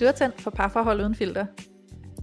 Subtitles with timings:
[0.00, 1.46] Du er tændt for parforhold uden filter.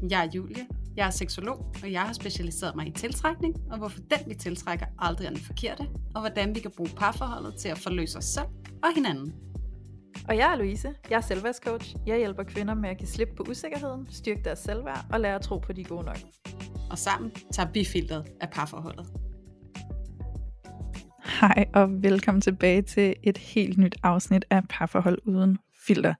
[0.10, 0.68] Jeg er Julie.
[0.96, 4.86] Jeg er seksolog, og jeg har specialiseret mig i tiltrækning, og hvorfor den vi tiltrækker
[5.00, 5.84] aldrig er den forkerte,
[6.16, 8.46] og hvordan vi kan bruge parforholdet til at forløse os selv
[8.84, 9.34] og hinanden.
[10.30, 10.94] Og jeg er Louise.
[11.10, 11.96] Jeg er selvværdscoach.
[12.06, 15.42] Jeg hjælper kvinder med at give slip på usikkerheden, styrke deres selvværd og lære at
[15.42, 16.20] tro på, de er gode nok.
[16.92, 19.06] Og sammen tager vi filteret af parforholdet.
[21.40, 25.58] Hej og velkommen tilbage til et helt nyt afsnit af Parforhold uden
[25.88, 26.14] filter.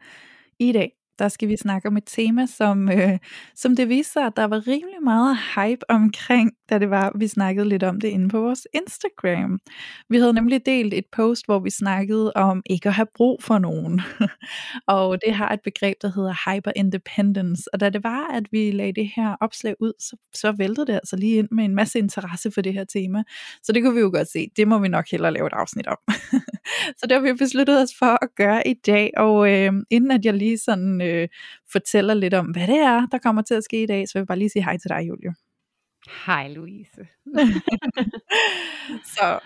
[0.60, 3.18] I dag der skal vi snakke om et tema, som, øh,
[3.56, 7.28] som det viste sig, at der var rimelig meget hype omkring, da det var, vi
[7.28, 9.60] snakkede lidt om det inde på vores Instagram.
[10.10, 13.58] Vi havde nemlig delt et post, hvor vi snakkede om ikke at have brug for
[13.58, 14.02] nogen.
[14.98, 17.64] og det har et begreb, der hedder hyper independence.
[17.74, 20.94] Og da det var, at vi lagde det her opslag ud, så, så væltede det
[20.94, 23.24] altså lige ind med en masse interesse for det her tema.
[23.64, 25.88] Så det kunne vi jo godt se, det må vi nok hellere lave et afsnit
[25.88, 25.98] om.
[27.00, 30.26] så det har vi besluttet os for at gøre i dag, og øh, inden at
[30.26, 31.28] jeg lige sådan øh,
[31.72, 34.20] fortæller lidt om, hvad det er, der kommer til at ske i dag, så vil
[34.20, 35.34] jeg bare lige sige hej til dig, Julie.
[36.26, 37.08] Hej Louise.
[39.16, 39.40] så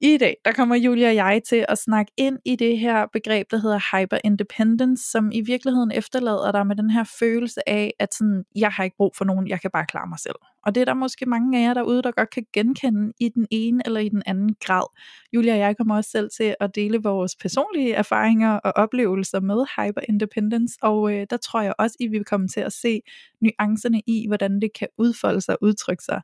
[0.00, 3.50] i dag, der kommer Julia og jeg til at snakke ind i det her begreb,
[3.50, 8.44] der hedder hyperindependence, som i virkeligheden efterlader dig med den her følelse af, at sådan,
[8.56, 10.34] jeg har ikke brug for nogen, jeg kan bare klare mig selv.
[10.66, 13.46] Og det er der måske mange af jer derude, der godt kan genkende i den
[13.50, 14.86] ene eller i den anden grad.
[15.32, 19.64] Julia og jeg kommer også selv til at dele vores personlige erfaringer og oplevelser med
[19.76, 23.00] hyperindependence, og øh, der tror jeg også, I vil komme til at se
[23.40, 26.20] nuancerne i, hvordan det kan udfolde sig og udtrykke sig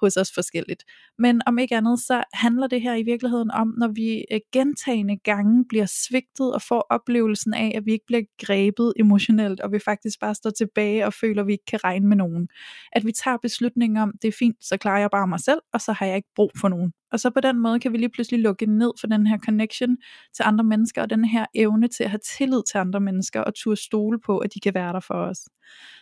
[0.00, 0.84] hos os forskelligt.
[1.18, 5.16] Men om ikke andet, så handler det her i virkeligheden om, når vi øh, gentagende
[5.16, 9.78] gange bliver svigtet og får oplevelsen af, at vi ikke bliver grebet emotionelt, og vi
[9.78, 12.48] faktisk bare står tilbage og føler, at vi ikke kan regne med nogen.
[12.92, 15.80] At vi tager beslutningen om, det er fint, så klarer jeg bare mig selv, og
[15.80, 16.92] så har jeg ikke brug for nogen.
[17.12, 19.96] Og så på den måde kan vi lige pludselig lukke ned for den her connection
[20.34, 23.54] til andre mennesker, og den her evne til at have tillid til andre mennesker, og
[23.54, 25.38] turde stole på, at de kan være der for os.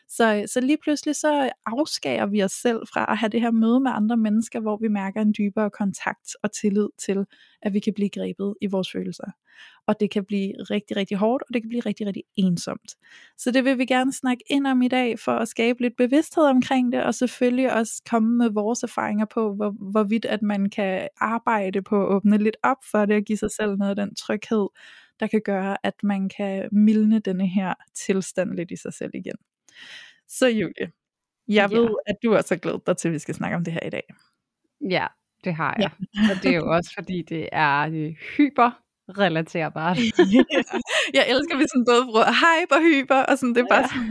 [0.08, 3.80] Så, så lige pludselig så afskærer vi os selv fra at have det her møde
[3.80, 7.26] med andre mennesker, hvor vi mærker en dybere kontakt og tillid til,
[7.62, 9.30] at vi kan blive grebet i vores følelser.
[9.86, 12.96] Og det kan blive rigtig, rigtig hårdt, og det kan blive rigtig, rigtig ensomt.
[13.38, 16.44] Så det vil vi gerne snakke ind om i dag, for at skabe lidt bevidsthed
[16.44, 21.08] omkring det, og selvfølgelig også komme med vores erfaringer på, hvor, hvorvidt at man kan
[21.20, 24.14] arbejde på at åbne lidt op for det, og give sig selv noget af den
[24.14, 24.68] tryghed,
[25.20, 29.36] der kan gøre, at man kan mildne denne her tilstand lidt i sig selv igen.
[30.28, 30.92] Så Julie,
[31.48, 31.78] jeg ja.
[31.78, 33.86] ved, at du også har glædet dig til, at vi skal snakke om det her
[33.86, 34.02] i dag.
[34.90, 35.06] Ja,
[35.44, 35.90] det har jeg.
[36.14, 36.30] Ja.
[36.30, 38.70] og det er jo også, fordi det er øh, hyper
[39.08, 39.98] relaterbart.
[41.18, 43.84] jeg elsker, at vi sådan både bruger hype og hyper, og sådan, det er bare
[43.86, 43.90] ja.
[43.92, 44.10] sådan...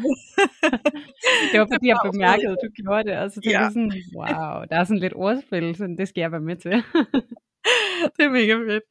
[1.52, 3.64] det var fordi, jeg bemærkede, at du gjorde det, og så tænkte ja.
[3.64, 6.76] jeg sådan, wow, der er sådan lidt ordspil, så det skal jeg være med til.
[8.16, 8.84] det er mega fedt.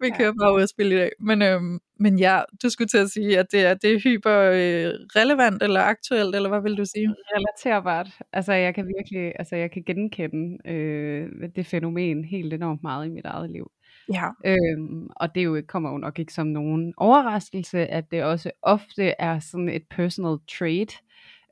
[0.00, 0.16] Vi ja.
[0.18, 1.10] kører bare ud og spille i dag.
[1.20, 4.38] Men, øhm, men ja, du skulle til at sige, at det er, det er hyper
[4.40, 7.08] øh, relevant eller aktuelt, eller hvad vil du sige?
[7.36, 8.08] Relaterbart.
[8.32, 13.10] Altså jeg kan virkelig, altså jeg kan genkende øh, det fænomen helt enormt meget i
[13.10, 13.70] mit eget liv.
[14.12, 14.28] Ja.
[14.44, 19.14] Øhm, og det jo kommer jo nok ikke som nogen overraskelse, at det også ofte
[19.18, 20.92] er sådan et personal trait,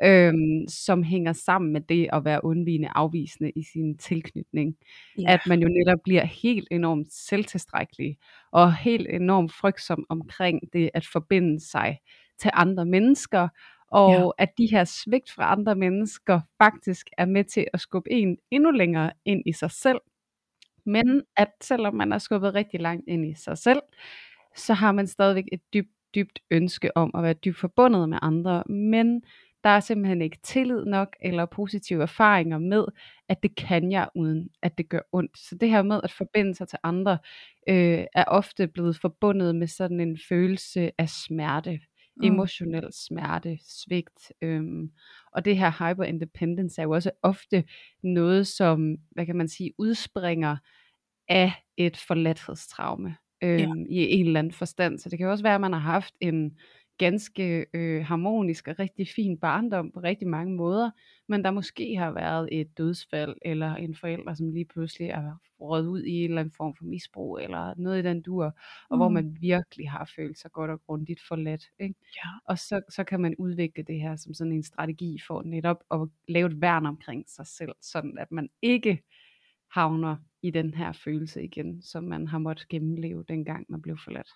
[0.04, 4.76] øhm, som hænger sammen med det at være undvigende afvisende i sin tilknytning.
[5.18, 5.32] Ja.
[5.32, 8.16] At man jo netop bliver helt enormt selvtilstrækkelig
[8.52, 11.98] og helt enormt frygtsom omkring det at forbinde sig
[12.38, 13.48] til andre mennesker,
[13.90, 14.44] og ja.
[14.44, 18.70] at de her svigt fra andre mennesker faktisk er med til at skubbe en endnu
[18.70, 19.98] længere ind i sig selv.
[20.86, 23.82] Men at selvom man er skubbet rigtig langt ind i sig selv,
[24.56, 28.62] så har man stadigvæk et dybt, dybt ønske om at være dybt forbundet med andre,
[28.68, 29.22] men
[29.64, 32.84] der er simpelthen ikke tillid nok eller positive erfaringer med,
[33.28, 35.38] at det kan jeg uden at det gør ondt.
[35.38, 37.18] Så det her med at forbinde sig til andre,
[37.68, 41.80] øh, er ofte blevet forbundet med sådan en følelse af smerte,
[42.16, 42.24] mm.
[42.24, 44.32] emotionel smerte, svigt.
[44.42, 44.90] Øhm,
[45.32, 47.64] og det her hyperindependence er jo også ofte
[48.02, 50.56] noget, som, hvad kan man sige, udspringer
[51.28, 53.64] af et forladthedstraume øhm, ja.
[53.88, 54.98] i en eller anden forstand.
[54.98, 56.56] Så det kan også være, at man har haft en
[57.02, 60.90] ganske øh, harmonisk og rigtig fin barndom på rigtig mange måder,
[61.28, 65.86] men der måske har været et dødsfald, eller en forælder, som lige pludselig er råd
[65.86, 68.52] ud i en eller anden form for misbrug, eller noget i den dur, og
[68.90, 68.98] mm.
[68.98, 71.64] hvor man virkelig har følt sig godt og grundigt forladt.
[71.80, 71.94] Ikke?
[72.16, 72.28] Ja.
[72.44, 76.08] Og så, så kan man udvikle det her som sådan en strategi for netop at
[76.28, 79.02] lave et værn omkring sig selv, sådan at man ikke
[79.70, 84.28] havner i den her følelse igen, som man har måttet gennemleve dengang man blev forladt.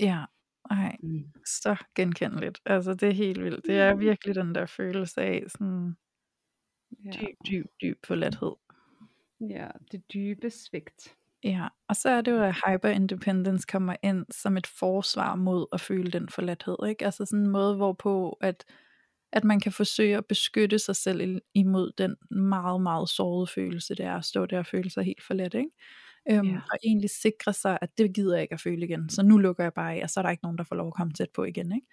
[0.00, 0.24] Ja,
[0.70, 1.24] ej, mm.
[1.46, 2.60] så genkendeligt.
[2.66, 3.66] Altså det er helt vildt.
[3.66, 5.96] Det er virkelig den der følelse af sådan
[7.04, 7.10] ja.
[7.10, 8.52] dyb, dyb, dyb forladthed.
[9.40, 11.14] Ja, det dybe svigt.
[11.44, 15.80] Ja, og så er det jo, at hyperindependence kommer ind som et forsvar mod at
[15.80, 17.04] føle den forladthed, ikke?
[17.04, 18.64] Altså sådan en måde, hvorpå at,
[19.32, 24.06] at man kan forsøge at beskytte sig selv imod den meget, meget sårede følelse, det
[24.06, 25.70] er at stå der og føle sig helt forladt, ikke?
[26.30, 26.60] Øhm, ja.
[26.72, 29.62] Og egentlig sikre sig, at det gider jeg ikke at føle igen, så nu lukker
[29.62, 31.30] jeg bare af, og så er der ikke nogen, der får lov at komme tæt
[31.34, 31.86] på igen, ikke?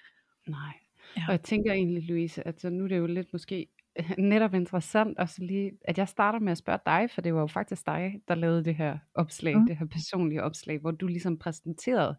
[0.47, 0.73] Nej.
[1.17, 1.23] Ja.
[1.27, 3.67] Og jeg tænker egentlig, Louise, at så nu er det jo lidt måske
[4.17, 7.47] netop interessant også lige, at jeg starter med at spørge dig, for det var jo
[7.47, 9.67] faktisk dig, der lavede det her opslag, mm.
[9.67, 12.15] det her personlige opslag, hvor du ligesom præsenterede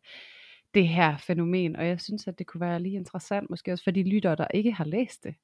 [0.75, 3.91] det her fænomen, og jeg synes, at det kunne være lige interessant, måske også for
[3.91, 5.35] de lyttere, der ikke har læst det,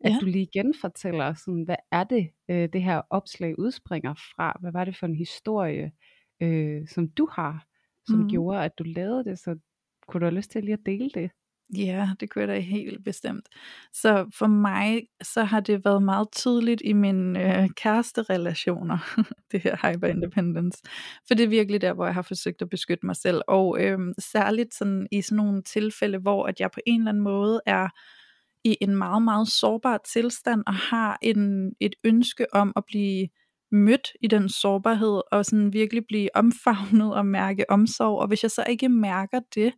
[0.00, 0.18] at ja.
[0.20, 4.84] du lige genfortæller, sådan, hvad er det, øh, det her opslag udspringer fra, hvad var
[4.84, 5.92] det for en historie,
[6.40, 7.66] øh, som du har,
[8.06, 8.28] som mm.
[8.28, 9.56] gjorde, at du lavede det, så
[10.08, 11.30] kunne du have lyst til lige at dele det?
[11.76, 13.48] Ja, det kunne jeg da helt bestemt.
[13.92, 18.98] Så for mig, så har det været meget tydeligt i mine øh, kæresterelationer,
[19.52, 20.82] det her hyperindependence.
[21.26, 23.40] For det er virkelig der, hvor jeg har forsøgt at beskytte mig selv.
[23.48, 27.24] Og øh, særligt sådan, i sådan nogle tilfælde, hvor at jeg på en eller anden
[27.24, 27.88] måde er
[28.64, 33.28] i en meget, meget sårbar tilstand, og har en, et ønske om at blive
[33.72, 38.18] mødt i den sårbarhed, og sådan virkelig blive omfavnet og mærke omsorg.
[38.18, 39.72] Og hvis jeg så ikke mærker det,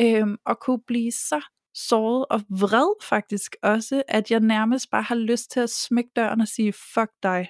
[0.00, 1.40] øhm, og kunne blive så
[1.74, 6.40] såret og vred faktisk også, at jeg nærmest bare har lyst til at smække døren
[6.40, 7.48] og sige, fuck dig,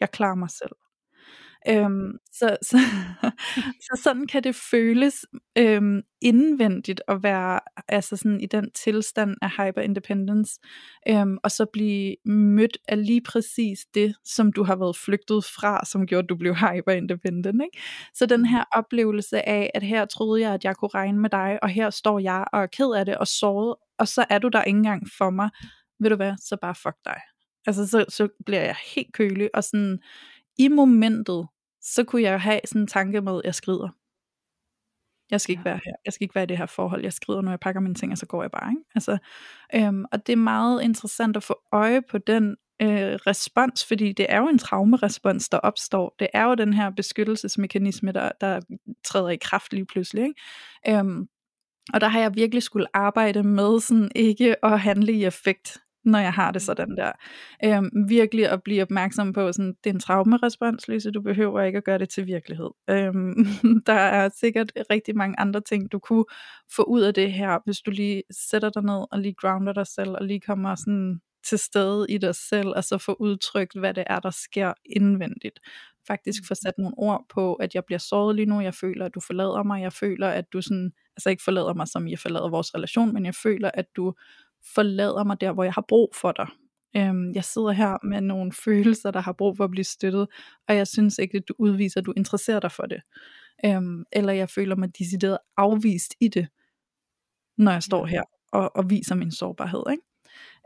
[0.00, 0.79] jeg klarer mig selv.
[1.68, 2.78] Øhm, så, så,
[3.86, 5.24] så sådan kan det føles
[5.58, 10.60] øhm, indvendigt at være altså sådan i den tilstand af hyperindependence,
[11.08, 15.84] øhm, og så blive mødt af lige præcis det, som du har været flygtet fra,
[15.84, 17.62] som gjorde, at du blev hyperindependent.
[17.62, 17.78] Ikke?
[18.14, 21.58] Så den her oplevelse af, at her troede jeg, at jeg kunne regne med dig,
[21.62, 24.48] og her står jeg og er ked af det og såret, og så er du
[24.48, 25.50] der ikke engang for mig.
[26.00, 27.20] Ved du hvad, så bare fuck dig.
[27.66, 29.98] Altså så, så bliver jeg helt kølig, og sådan,
[30.60, 31.48] i momentet,
[31.80, 33.88] så kunne jeg have sådan en tanke med, at jeg skrider.
[35.30, 35.70] Jeg skal ikke ja.
[35.70, 35.92] være her.
[36.04, 37.02] Jeg skal ikke være i det her forhold.
[37.02, 38.70] Jeg skrider, når jeg pakker mine ting, og så går jeg bare.
[38.70, 38.82] Ikke?
[38.94, 39.18] Altså,
[39.74, 44.26] øhm, og det er meget interessant at få øje på den øh, respons, fordi det
[44.28, 46.14] er jo en traumerespons, der opstår.
[46.18, 48.60] Det er jo den her beskyttelsesmekanisme, der, der
[49.04, 50.24] træder i kraft lige pludselig.
[50.24, 50.98] Ikke?
[50.98, 51.28] Øhm,
[51.92, 56.18] og der har jeg virkelig skulle arbejde med sådan ikke at handle i effekt når
[56.18, 57.12] jeg har det sådan der.
[57.64, 61.78] Øhm, virkelig at blive opmærksom på, sådan, det er en traumerespons, Lise, du behøver ikke
[61.78, 62.70] at gøre det til virkelighed.
[62.90, 63.34] Øhm,
[63.86, 66.24] der er sikkert rigtig mange andre ting, du kunne
[66.76, 69.86] få ud af det her, hvis du lige sætter dig ned og lige grounder dig
[69.86, 73.94] selv, og lige kommer sådan til stede i dig selv, og så få udtrykt, hvad
[73.94, 75.60] det er, der sker indvendigt.
[76.06, 79.14] Faktisk få sat nogle ord på, at jeg bliver såret lige nu, jeg føler, at
[79.14, 82.50] du forlader mig, jeg føler, at du sådan, altså ikke forlader mig, som jeg forlader
[82.50, 84.14] vores relation, men jeg føler, at du
[84.74, 86.46] forlader mig der, hvor jeg har brug for dig.
[86.96, 90.28] Øhm, jeg sidder her med nogle følelser, der har brug for at blive støttet,
[90.68, 93.00] og jeg synes ikke, at du udviser, at du interesserer dig for det.
[93.64, 96.48] Øhm, eller jeg føler mig decideret afvist i det,
[97.58, 98.22] når jeg står her
[98.52, 99.82] og, og viser min sårbarhed.
[99.90, 100.02] Ikke?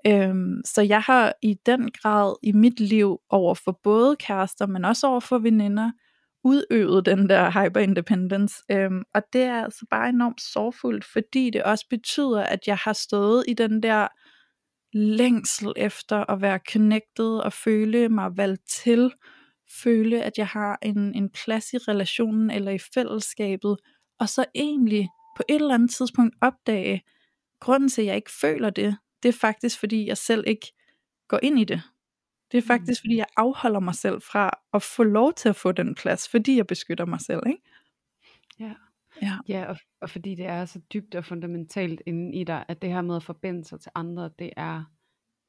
[0.06, 4.85] Øhm, så jeg har i den grad i mit liv over for både kærester, men
[4.85, 5.93] også over for veninder,
[6.44, 8.55] udøvet den der hyperindependence.
[8.70, 12.93] Øhm, og det er altså bare enormt sorgfuldt, fordi det også betyder, at jeg har
[12.93, 14.08] stået i den der
[14.93, 19.12] længsel efter at være connected og føle mig valgt til,
[19.82, 23.76] føle, at jeg har en, en plads i relationen eller i fællesskabet,
[24.20, 27.02] og så egentlig på et eller andet tidspunkt opdage,
[27.61, 30.73] grunden til, at jeg ikke føler det, det er faktisk, fordi jeg selv ikke
[31.28, 31.83] går ind i det.
[32.54, 32.66] Det er mm.
[32.66, 36.28] faktisk, fordi jeg afholder mig selv fra at få lov til at få den plads,
[36.28, 37.62] fordi jeg beskytter mig selv, ikke?
[38.61, 38.73] Ja.
[39.23, 42.82] Ja, ja og, og fordi det er så dybt og fundamentalt inde i dig, at
[42.82, 44.84] det her med at forbinde sig til andre, det er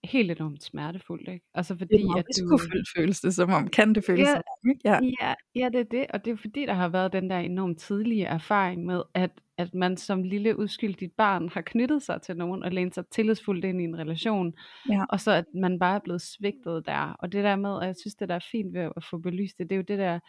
[0.04, 1.46] helt enormt smertefuldt, ikke?
[1.54, 2.60] Altså fordi, det er at du...
[2.98, 4.82] føles det som om, kan det føles ja, som om, ikke?
[4.86, 5.00] Ja.
[5.22, 7.80] ja, ja, det er det, og det er fordi, der har været den der enormt
[7.80, 12.64] tidlige erfaring med, at, at man som lille uskyldigt barn har knyttet sig til nogen
[12.64, 14.54] og lænet sig tillidsfuldt ind i en relation,
[14.90, 15.06] ja.
[15.10, 17.96] og så at man bare er blevet svigtet der, og det der med, og jeg
[18.02, 20.20] synes, det der er fint ved at få belyst det, det er jo det der,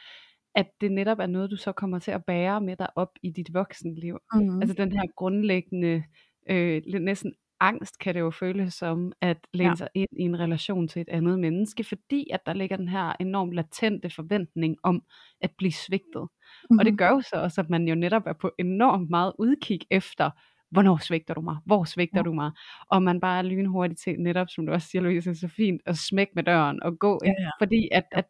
[0.54, 3.30] at det netop er noget, du så kommer til at bære med dig op i
[3.30, 4.18] dit voksenliv.
[4.34, 4.60] Mm.
[4.60, 6.02] Altså den her grundlæggende,
[6.50, 9.74] øh, næsten angst kan det jo føles som at læne ja.
[9.74, 13.12] sig ind i en relation til et andet menneske, fordi at der ligger den her
[13.20, 15.02] enormt latente forventning om
[15.40, 16.28] at blive svigtet.
[16.62, 16.78] Mm-hmm.
[16.78, 19.80] Og det gør jo så også, at man jo netop er på enormt meget udkig
[19.90, 20.30] efter,
[20.70, 21.56] hvornår svigter du mig?
[21.64, 22.22] Hvor svigter ja.
[22.22, 22.50] du mig?
[22.90, 25.96] Og man bare er lynhurtigt til netop, som du også siger, Louise, så fint, at
[25.96, 27.50] smække med døren og gå ja, ja.
[27.58, 28.26] fordi at, at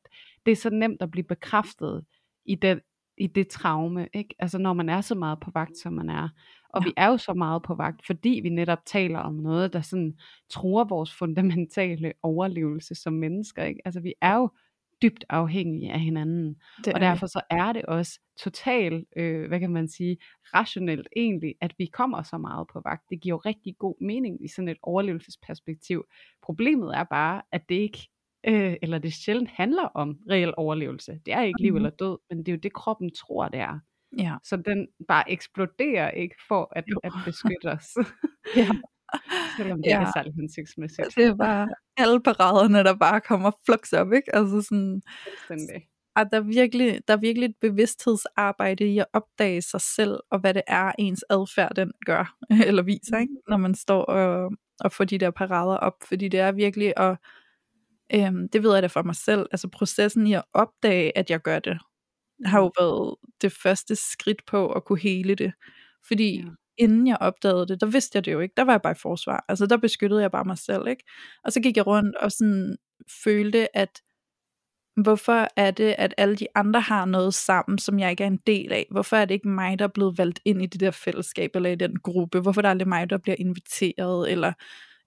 [0.47, 2.05] det er så nemt at blive bekræftet
[2.45, 2.81] i den,
[3.19, 4.35] i det traume, ikke?
[4.39, 6.29] Altså når man er så meget på vagt, som man er.
[6.69, 6.89] Og ja.
[6.89, 10.15] vi er jo så meget på vagt, fordi vi netop taler om noget, der sådan
[10.51, 13.65] truer vores fundamentale overlevelse som mennesker.
[13.65, 13.81] Ikke?
[13.85, 14.51] Altså vi er jo
[15.03, 16.57] dybt afhængige af hinanden.
[16.85, 20.17] Det og derfor så er det også totalt, øh, hvad kan man sige,
[20.55, 23.03] rationelt egentlig, at vi kommer så meget på vagt.
[23.11, 26.05] Det giver jo rigtig god mening i sådan et overlevelsesperspektiv.
[26.43, 28.09] Problemet er bare, at det ikke
[28.47, 31.21] øh, eller det sjældent handler om reel overlevelse.
[31.27, 31.77] Det er ikke liv mm.
[31.77, 33.79] eller død, men det er jo det, kroppen tror, det er.
[34.19, 34.35] Ja.
[34.45, 37.89] Så den bare eksploderer ikke for at, at beskytte os.
[38.57, 38.69] ja.
[39.57, 39.99] Selvom det ja.
[39.99, 41.17] ikke er særlig hensigtsmæssigt.
[41.17, 44.37] Det er bare alle paraderne, der bare kommer flux op, ikke?
[44.37, 45.03] Altså sådan,
[46.17, 50.41] at der er, virkelig, der er virkelig et bevidsthedsarbejde i at opdage sig selv, og
[50.41, 52.37] hvad det er, ens adfærd den gør,
[52.67, 53.35] eller viser, ikke?
[53.49, 57.19] når man står og, og får de der parader op, fordi det er virkelig at,
[58.15, 61.41] øhm, det ved jeg da for mig selv, altså processen i at opdage, at jeg
[61.41, 61.79] gør det,
[62.45, 65.53] har jo været det første skridt på at kunne hele det,
[66.09, 68.55] fordi ja inden jeg opdagede det, der vidste jeg det jo ikke.
[68.57, 69.45] Der var jeg bare i forsvar.
[69.49, 71.05] Altså der beskyttede jeg bare mig selv, ikke?
[71.45, 72.77] Og så gik jeg rundt og sådan
[73.25, 74.01] følte, at
[75.03, 78.41] hvorfor er det, at alle de andre har noget sammen, som jeg ikke er en
[78.47, 78.87] del af?
[78.91, 81.71] Hvorfor er det ikke mig, der er blevet valgt ind i det der fællesskab, eller
[81.71, 82.41] i den gruppe?
[82.41, 84.31] Hvorfor er det aldrig mig, der bliver inviteret?
[84.31, 84.53] Eller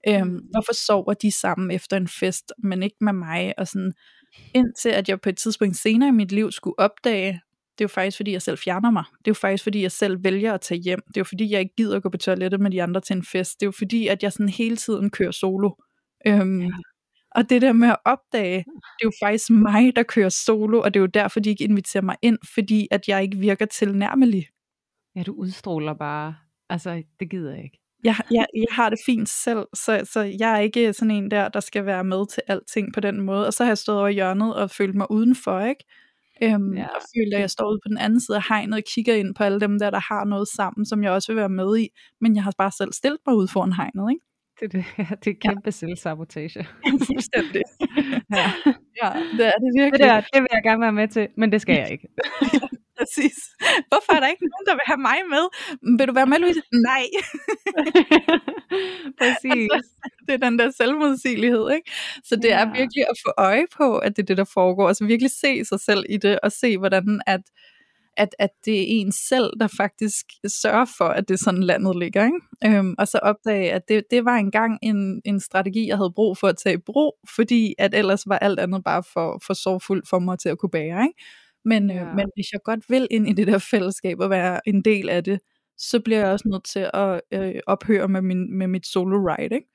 [0.08, 0.40] øhm, mm.
[0.50, 3.54] hvorfor sover de sammen efter en fest, men ikke med mig?
[3.58, 3.92] Og sådan,
[4.54, 7.40] indtil at jeg på et tidspunkt senere i mit liv skulle opdage,
[7.80, 9.04] det er jo faktisk fordi, jeg selv fjerner mig.
[9.18, 11.00] Det er jo faktisk fordi, jeg selv vælger at tage hjem.
[11.08, 13.16] Det er jo fordi, jeg ikke gider at gå på toilettet med de andre til
[13.16, 13.60] en fest.
[13.60, 15.70] Det er jo fordi, at jeg sådan hele tiden kører solo.
[16.26, 16.70] Øhm, ja.
[17.30, 20.94] Og det der med at opdage, det er jo faktisk mig, der kører solo, og
[20.94, 24.46] det er jo derfor, de ikke inviterer mig ind, fordi at jeg ikke virker tilnærmelig.
[25.16, 26.34] Ja, du udstråler bare,
[26.70, 27.80] altså det gider jeg ikke.
[28.04, 31.48] Jeg, jeg, jeg har det fint selv, så, så jeg er ikke sådan en der,
[31.48, 33.46] der skal være med til alting på den måde.
[33.46, 35.84] Og så har jeg stået over hjørnet og følt mig udenfor, ikke?
[36.42, 36.86] Øhm, ja.
[36.86, 39.34] Og føler, at jeg står ude på den anden side af hegnet og kigger ind
[39.34, 41.88] på alle dem der, der har noget sammen, som jeg også vil være med i.
[42.20, 44.24] Men jeg har bare selv stillet mig ud foran hegnet, ikke?
[44.60, 44.84] Det, det,
[45.24, 45.70] det er kæmpe ja.
[45.70, 46.66] selvsabotage.
[47.08, 47.62] Fuldstændig.
[48.38, 48.48] ja.
[49.02, 50.00] ja, det er det virkelig.
[50.00, 52.08] Det, der, det vil jeg gerne være med til, men det skal jeg ikke.
[53.00, 53.38] Præcis.
[53.90, 55.44] Hvorfor er der ikke nogen, der vil have mig med?
[55.98, 56.62] Vil du være med, Louise?
[56.88, 57.04] Nej.
[59.20, 59.70] Præcis.
[60.26, 61.90] Det er den der selvmodsigelighed, ikke?
[62.24, 62.60] Så det ja.
[62.60, 64.88] er virkelig at få øje på, at det er det, der foregår.
[64.88, 67.40] Altså virkelig se sig selv i det, og se, hvordan at
[68.16, 71.98] at, at det er en selv, der faktisk sørger for, at det er sådan landet
[71.98, 72.24] ligger.
[72.24, 72.76] Ikke?
[72.78, 76.38] Øhm, og så opdage, at det, det var engang en, en strategi, jeg havde brug
[76.38, 80.08] for at tage i brug, fordi at ellers var alt andet bare for, for sorgfuldt
[80.08, 81.02] for mig til at kunne bære.
[81.02, 81.22] Ikke?
[81.64, 82.08] Men, øh, ja.
[82.08, 85.08] øh, men hvis jeg godt vil ind i det der fællesskab og være en del
[85.08, 85.40] af det,
[85.78, 89.54] så bliver jeg også nødt til at øh, ophøre med, min, med mit solo ride,
[89.54, 89.68] ikke?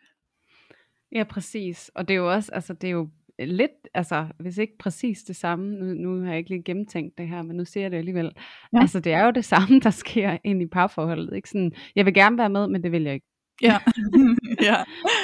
[1.11, 1.91] Ja, præcis.
[1.95, 5.35] Og det er jo også, altså det er jo lidt, altså hvis ikke præcis det
[5.35, 7.97] samme, nu, nu har jeg ikke lige gennemtænkt det her, men nu ser jeg det
[7.97, 8.31] alligevel,
[8.73, 8.81] ja.
[8.81, 12.13] altså det er jo det samme, der sker ind i parforholdet, ikke sådan, jeg vil
[12.13, 13.27] gerne være med, men det vil jeg ikke.
[13.61, 13.77] Ja.
[14.69, 14.75] ja.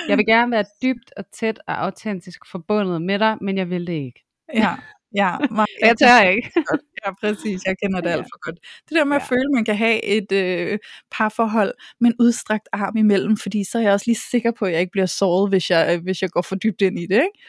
[0.08, 3.88] Jeg vil gerne være dybt og tæt og autentisk forbundet med dig, men jeg vil
[3.88, 4.26] det ikke.
[4.54, 4.76] Ja,
[5.16, 6.52] Ja, mig, jeg tør ikke.
[7.06, 7.62] ja, præcis.
[7.66, 8.60] Jeg kender det alt for godt.
[8.90, 9.36] Det der med at ja.
[9.36, 10.80] føle, at man kan have et øh,
[11.12, 14.72] parforhold med en udstrakt arm imellem, fordi så er jeg også lige sikker på, at
[14.72, 17.16] jeg ikke bliver såret, hvis jeg, øh, hvis jeg går for dybt ind i det.
[17.16, 17.40] Ikke?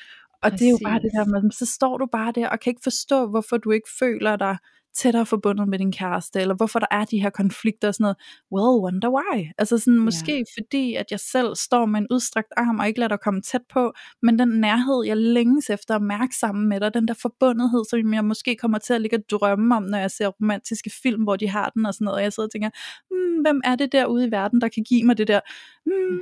[0.42, 0.58] Og præcis.
[0.58, 2.80] det er jo bare det der med, så står du bare der og kan ikke
[2.82, 4.56] forstå, hvorfor du ikke føler dig
[4.94, 8.16] tættere forbundet med din kæreste, eller hvorfor der er de her konflikter og sådan noget.
[8.52, 9.46] Well, wonder why.
[9.58, 10.44] Altså sådan, måske yeah.
[10.58, 13.62] fordi, at jeg selv står med en udstrakt arm, og ikke lader dig komme tæt
[13.72, 17.84] på, men den nærhed, jeg længes efter at mærke sammen med dig, den der forbundethed,
[17.90, 21.22] som jeg måske kommer til at ligge og drømme om, når jeg ser romantiske film,
[21.22, 22.70] hvor de har den og sådan noget, og jeg sidder og tænker,
[23.10, 25.40] hmm, hvem er det derude i verden, der kan give mig det der,
[25.84, 26.20] hmm,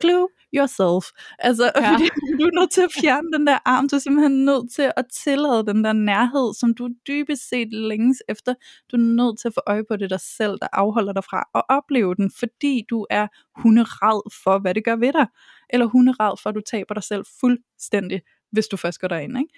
[0.00, 1.04] clue yourself.
[1.38, 1.92] Altså, ja.
[1.92, 2.04] fordi
[2.38, 5.04] du er nødt til at fjerne den der arm, du er simpelthen nødt til at
[5.24, 8.54] tillade den der nærhed, som du dybest set længes efter.
[8.92, 11.44] Du er nødt til at få øje på det dig selv, der afholder dig fra
[11.54, 13.26] at opleve den, fordi du er
[13.62, 15.26] hunderad for, hvad det gør ved dig.
[15.70, 18.20] Eller hunderad for, at du taber dig selv fuldstændig,
[18.52, 19.54] hvis du først går derind, ikke?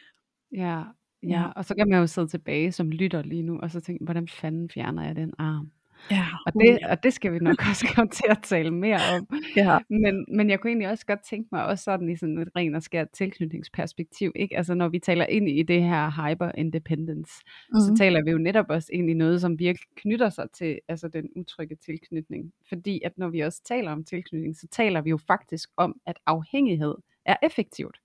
[0.53, 0.83] Ja,
[1.23, 4.05] ja, og så kan man jo sidde tilbage som lytter lige nu, og så tænke,
[4.05, 5.71] hvordan fanden fjerner jeg den arm?
[6.11, 9.41] Ja, og, det, og det skal vi nok også komme til at tale mere om.
[9.57, 9.79] Ja.
[9.91, 12.75] Men, men jeg kunne egentlig også godt tænke mig, også sådan i sådan et ren
[12.75, 14.57] og skært tilknytningsperspektiv, ikke?
[14.57, 17.33] Altså når vi taler ind i det her hyper-independence,
[17.73, 17.81] mm.
[17.81, 17.97] så mhm.
[17.97, 21.29] taler vi jo netop også ind i noget, som virkelig knytter sig til altså den
[21.37, 22.53] utrygge tilknytning.
[22.69, 26.17] Fordi at når vi også taler om tilknytning, så taler vi jo faktisk om, at
[26.27, 26.95] afhængighed
[27.25, 27.97] er effektivt.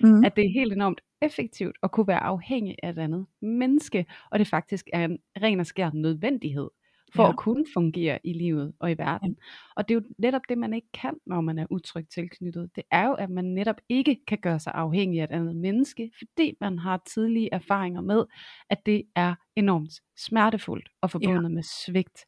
[0.00, 0.24] Mm.
[0.24, 4.38] At det er helt enormt effektivt at kunne være afhængig af et andet menneske, og
[4.38, 6.68] det faktisk er en ren og skær nødvendighed
[7.14, 7.28] for ja.
[7.28, 9.36] at kunne fungere i livet og i verden.
[9.76, 12.70] Og det er jo netop det, man ikke kan, når man er utrygt tilknyttet.
[12.76, 16.10] Det er jo, at man netop ikke kan gøre sig afhængig af et andet menneske,
[16.18, 18.24] fordi man har tidlige erfaringer med,
[18.70, 21.48] at det er enormt smertefuldt og forbundet ja.
[21.48, 22.24] med svigt.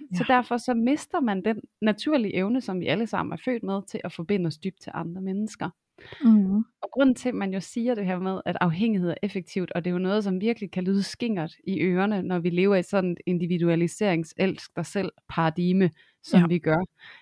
[0.00, 0.16] Ja.
[0.16, 3.82] Så derfor så mister man den naturlige evne, som vi alle sammen er født med,
[3.86, 5.70] til at forbinde os dybt til andre mennesker.
[6.24, 6.56] Mm.
[6.56, 9.84] Og grunden til, at man jo siger det her med, at afhængighed er effektivt, og
[9.84, 12.82] det er jo noget, som virkelig kan lyde skingert i ørerne, når vi lever i
[12.82, 15.90] sådan et individualiserings elsk dig selv paradigme,
[16.22, 16.46] som ja.
[16.46, 16.78] vi gør.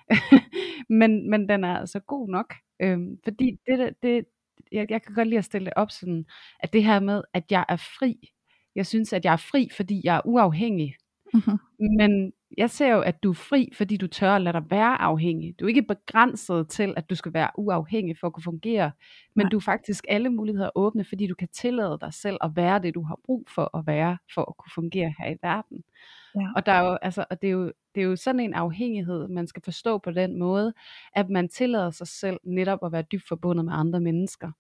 [1.01, 4.25] men, men den er altså god nok, øhm, fordi det, det,
[4.73, 6.27] jeg, jeg kan godt lide at stille det op sådan,
[6.61, 8.33] at det her med, at jeg er fri,
[8.75, 10.97] jeg synes, at jeg er fri, fordi jeg er uafhængig.
[11.35, 11.59] Mm-hmm.
[11.99, 15.01] Men jeg ser jo, at du er fri, fordi du tør at lade dig være
[15.01, 15.61] afhængig.
[15.61, 18.93] Du er ikke begrænset til, at du skal være uafhængig for at kunne fungere,
[19.35, 19.51] men Nej.
[19.51, 22.95] du er faktisk alle muligheder åbne, fordi du kan tillade dig selv at være det,
[22.95, 25.83] du har brug for at være, for at kunne fungere her i verden.
[26.37, 26.49] Ja.
[26.57, 29.29] Og, der er jo, altså, og det, er jo, det er jo sådan en afhængighed,
[29.29, 30.73] man skal forstå på den måde,
[31.13, 34.51] at man tillader sig selv netop at være dybt forbundet med andre mennesker,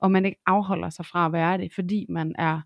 [0.00, 2.60] og man ikke afholder sig fra at være det, fordi man er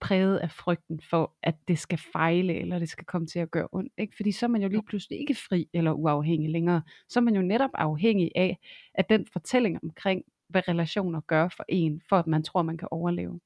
[0.00, 3.68] præget af frygten for, at det skal fejle, eller det skal komme til at gøre
[3.72, 3.92] ondt.
[3.98, 4.16] Ikke?
[4.16, 6.82] Fordi så er man jo lige pludselig ikke fri eller uafhængig længere.
[7.08, 8.58] Så er man jo netop afhængig af,
[8.94, 12.88] at den fortælling omkring, hvad relationer gør for en, for at man tror, man kan
[12.90, 13.40] overleve.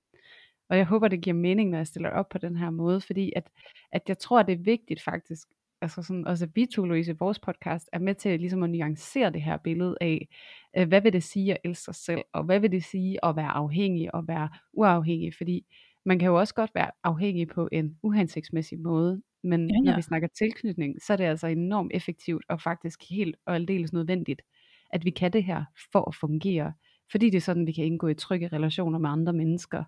[0.68, 3.32] Og jeg håber, det giver mening, når jeg stiller op på den her måde, fordi
[3.36, 3.50] at,
[3.92, 5.48] at jeg tror, at det er vigtigt faktisk,
[5.80, 9.42] altså sådan, også vi to, Louise, vores podcast, er med til ligesom at nuancere det
[9.42, 10.28] her billede af,
[10.76, 13.36] øh, hvad vil det sige at elske sig selv, og hvad vil det sige at
[13.36, 15.66] være afhængig og være uafhængig, fordi
[16.04, 19.80] man kan jo også godt være afhængig på en uhensigtsmæssig måde, men ja, ja.
[19.80, 23.92] når vi snakker tilknytning, så er det altså enormt effektivt og faktisk helt og aldeles
[23.92, 24.42] nødvendigt,
[24.90, 26.72] at vi kan det her for at fungere,
[27.10, 29.84] fordi det er sådan, vi kan indgå i trygge relationer med andre mennesker,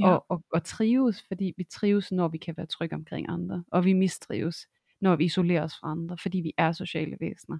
[0.00, 0.08] ja.
[0.08, 3.84] og, og, og trives, fordi vi trives, når vi kan være trygge omkring andre, og
[3.84, 4.56] vi mistrives,
[5.00, 7.58] når vi isolerer os fra andre, fordi vi er sociale væsener.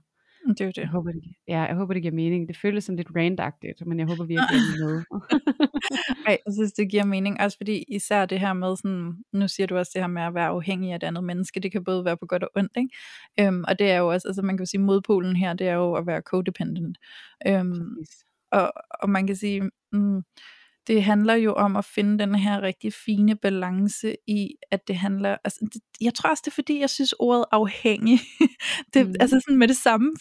[0.48, 0.78] Det er jo det.
[0.78, 2.48] Jeg håber, det, ja, jeg håber, det giver mening.
[2.48, 5.04] Det føles sådan lidt randagtigt, men jeg håber virkelig, det er noget.
[6.26, 7.40] Ej, jeg synes, det giver mening.
[7.40, 10.34] Også fordi især det her med sådan, nu siger du også det her med at
[10.34, 12.96] være afhængig af et andet menneske, det kan både være på godt og ondt, ikke?
[13.40, 15.94] Øhm, og det er jo også, altså man kan sige, modpolen her, det er jo
[15.94, 16.98] at være codependent.
[17.46, 17.96] Øhm,
[18.52, 20.22] og, og man kan sige, mm,
[20.86, 25.36] det handler jo om at finde den her rigtig fine balance i, at det handler,
[25.44, 28.20] altså, det, jeg tror også det er fordi, jeg synes ordet afhængig,
[28.94, 29.14] det, mm.
[29.20, 30.12] altså sådan med det samme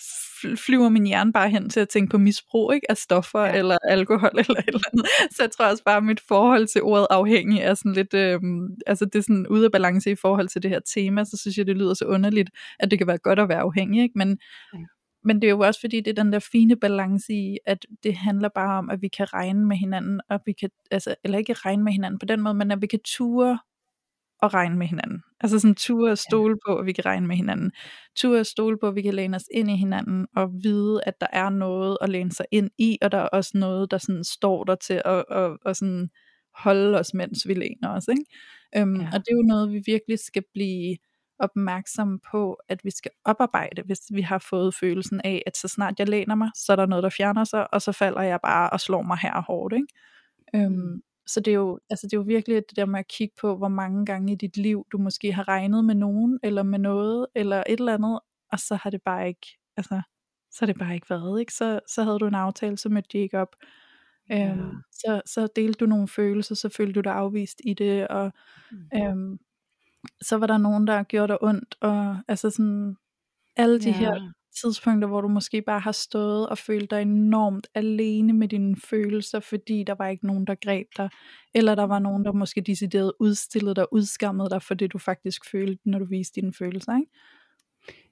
[0.66, 3.56] flyver min hjerne bare hen til at tænke på misbrug, ikke, af stoffer ja.
[3.58, 6.82] eller alkohol eller et eller andet, så jeg tror også bare, at mit forhold til
[6.82, 10.48] ordet afhængig er sådan lidt, øhm, altså det er sådan ude af balance i forhold
[10.48, 13.18] til det her tema, så synes jeg, det lyder så underligt, at det kan være
[13.18, 14.18] godt at være afhængig, ikke?
[14.18, 14.38] men
[14.74, 14.80] ja
[15.26, 18.16] men det er jo også fordi, det er den der fine balance i, at det
[18.16, 21.54] handler bare om, at vi kan regne med hinanden, og vi kan, altså, eller ikke
[21.54, 23.60] regne med hinanden på den måde, men at vi kan ture
[24.42, 25.24] og regne med hinanden.
[25.40, 27.72] Altså sådan ture og stole på, at vi kan regne med hinanden.
[28.16, 31.14] Ture og stole på, at vi kan læne os ind i hinanden, og vide, at
[31.22, 34.24] der er noget at læne sig ind i, og der er også noget, der sådan
[34.24, 36.10] står der til at, at, at sådan
[36.56, 38.08] holde os, mens vi læner os.
[38.08, 38.26] Ikke?
[38.78, 39.08] Øhm, ja.
[39.08, 40.98] Og det er jo noget, vi virkelig skal blive
[41.40, 46.00] opmærksomme på, at vi skal oparbejde, hvis vi har fået følelsen af, at så snart
[46.00, 48.70] jeg læner mig, så er der noget, der fjerner sig, og så falder jeg bare
[48.70, 49.74] og slår mig her hårdt.
[49.74, 49.88] Ikke?
[50.56, 51.02] Øhm, mm.
[51.28, 53.58] så det er, jo, altså det er jo virkelig det der med at kigge på,
[53.58, 57.28] hvor mange gange i dit liv, du måske har regnet med nogen, eller med noget,
[57.36, 58.20] eller et eller andet,
[58.52, 60.02] og så har det bare ikke, altså,
[60.52, 61.54] så har det bare ikke været, ikke?
[61.54, 63.56] Så, så havde du en aftale, så mødte de ikke op.
[64.30, 64.52] Ja.
[64.52, 68.32] Øhm, så, så delte du nogle følelser, så følte du dig afvist i det, og
[68.72, 69.00] mm.
[69.00, 69.40] øhm,
[70.22, 72.96] så var der nogen, der gjorde dig ondt, og altså sådan,
[73.56, 73.96] alle de ja.
[73.96, 78.76] her tidspunkter, hvor du måske bare har stået og følt dig enormt alene med dine
[78.76, 81.10] følelser, fordi der var ikke nogen, der greb dig,
[81.54, 85.52] eller der var nogen, der måske decideret udstillede dig, udskammede dig for det, du faktisk
[85.52, 87.12] følte, når du viste dine følelser, ikke?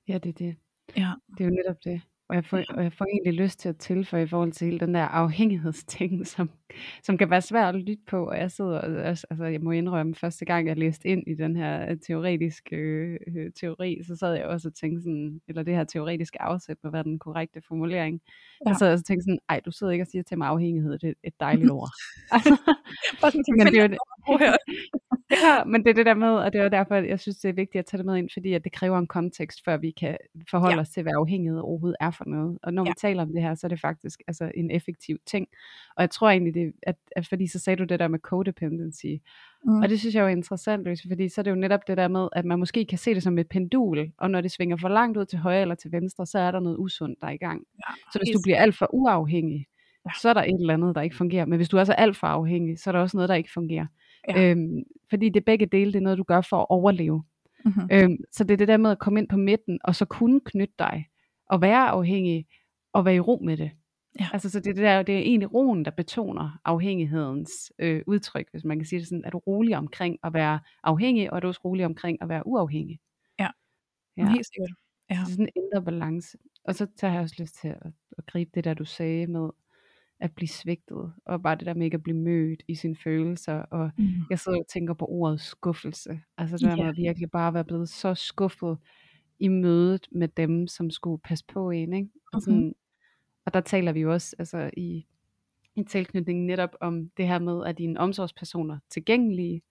[0.07, 0.55] Ja, det er det.
[0.97, 1.11] Ja.
[1.37, 2.01] Det er jo netop det.
[2.29, 4.79] Og jeg, får, og jeg får egentlig lyst til at tilføje i forhold til hele
[4.79, 6.49] den der afhængighedsting, som,
[7.03, 8.25] som kan være svært at lytte på.
[8.25, 11.55] Og jeg sidder, og, altså jeg må indrømme, første gang jeg læste ind i den
[11.55, 15.75] her øh, teoretiske øh, øh, teori, så sad jeg også og tænkte sådan, eller det
[15.75, 18.21] her teoretiske afsæt på, hvad den korrekte formulering.
[18.65, 18.69] Ja.
[18.69, 20.99] Og så jeg og tænkte sådan, ej, du sidder ikke og siger til mig afhængighed,
[20.99, 21.89] det er et dejligt ord.
[23.57, 23.97] men det er jo det.
[25.43, 27.53] Ja, men det er det der med, og det er derfor, jeg synes, det er
[27.53, 30.17] vigtigt at tage det med ind, fordi at det kræver en kontekst, før vi kan
[30.49, 30.81] forholde ja.
[30.81, 32.59] os til, hvad afhængighed overhovedet er for noget.
[32.63, 32.89] Og når ja.
[32.89, 35.47] vi taler om det her, så er det faktisk altså, en effektiv ting.
[35.95, 39.05] Og jeg tror egentlig, det, at, at fordi så sagde du det der med codependency,
[39.65, 39.81] mm.
[39.81, 41.97] og det synes jeg er jo interessant, Louise, fordi så er det jo netop det
[41.97, 44.77] der med, at man måske kan se det som et pendul, og når det svinger
[44.77, 47.31] for langt ud til højre eller til venstre, så er der noget usundt, der er
[47.31, 47.61] i gang.
[47.79, 49.65] Ja, så hvis du bliver alt for uafhængig,
[50.05, 50.11] ja.
[50.21, 51.45] så er der et eller andet, der ikke fungerer.
[51.45, 53.51] Men hvis du er så alt for afhængig, så er der også noget, der ikke
[53.53, 53.85] fungerer.
[54.29, 54.51] Ja.
[54.51, 57.23] Øhm, fordi det begge dele, det er noget, du gør for at overleve.
[57.65, 57.87] Mm-hmm.
[57.91, 60.41] Øhm, så det er det der med at komme ind på midten, og så kunne
[60.45, 61.07] knytte dig,
[61.49, 62.45] og være afhængig,
[62.93, 63.71] og være i ro med det.
[64.19, 64.27] Ja.
[64.33, 68.63] Altså, så det, det, der, det er egentlig roen, der betoner afhængighedens øh, udtryk, hvis
[68.63, 69.25] man kan sige det sådan.
[69.25, 72.47] Er du rolig omkring at være afhængig, og er du også rolig omkring at være
[72.47, 72.99] uafhængig?
[73.39, 73.47] Ja,
[74.17, 74.29] ja.
[74.29, 74.71] helt sikkert.
[75.09, 75.19] Ja.
[75.25, 76.37] Så sådan en indre balance.
[76.63, 79.49] Og så tager jeg også lyst til at, at gribe det der, du sagde med,
[80.23, 83.53] at blive svigtet, og bare det der med ikke at blive mødt i sine følelser,
[83.53, 84.05] og mm.
[84.29, 87.65] jeg sidder og tænker på ordet skuffelse, altså det der med at virkelig bare være
[87.65, 88.77] blevet så skuffet
[89.39, 92.09] i mødet med dem, som skulle passe på en, ikke?
[92.33, 92.73] Og, sådan, mm-hmm.
[93.45, 95.05] og der taler vi jo også altså i,
[95.75, 99.61] i tilknytning netop om det her med, at dine omsorgspersoner tilgængelige,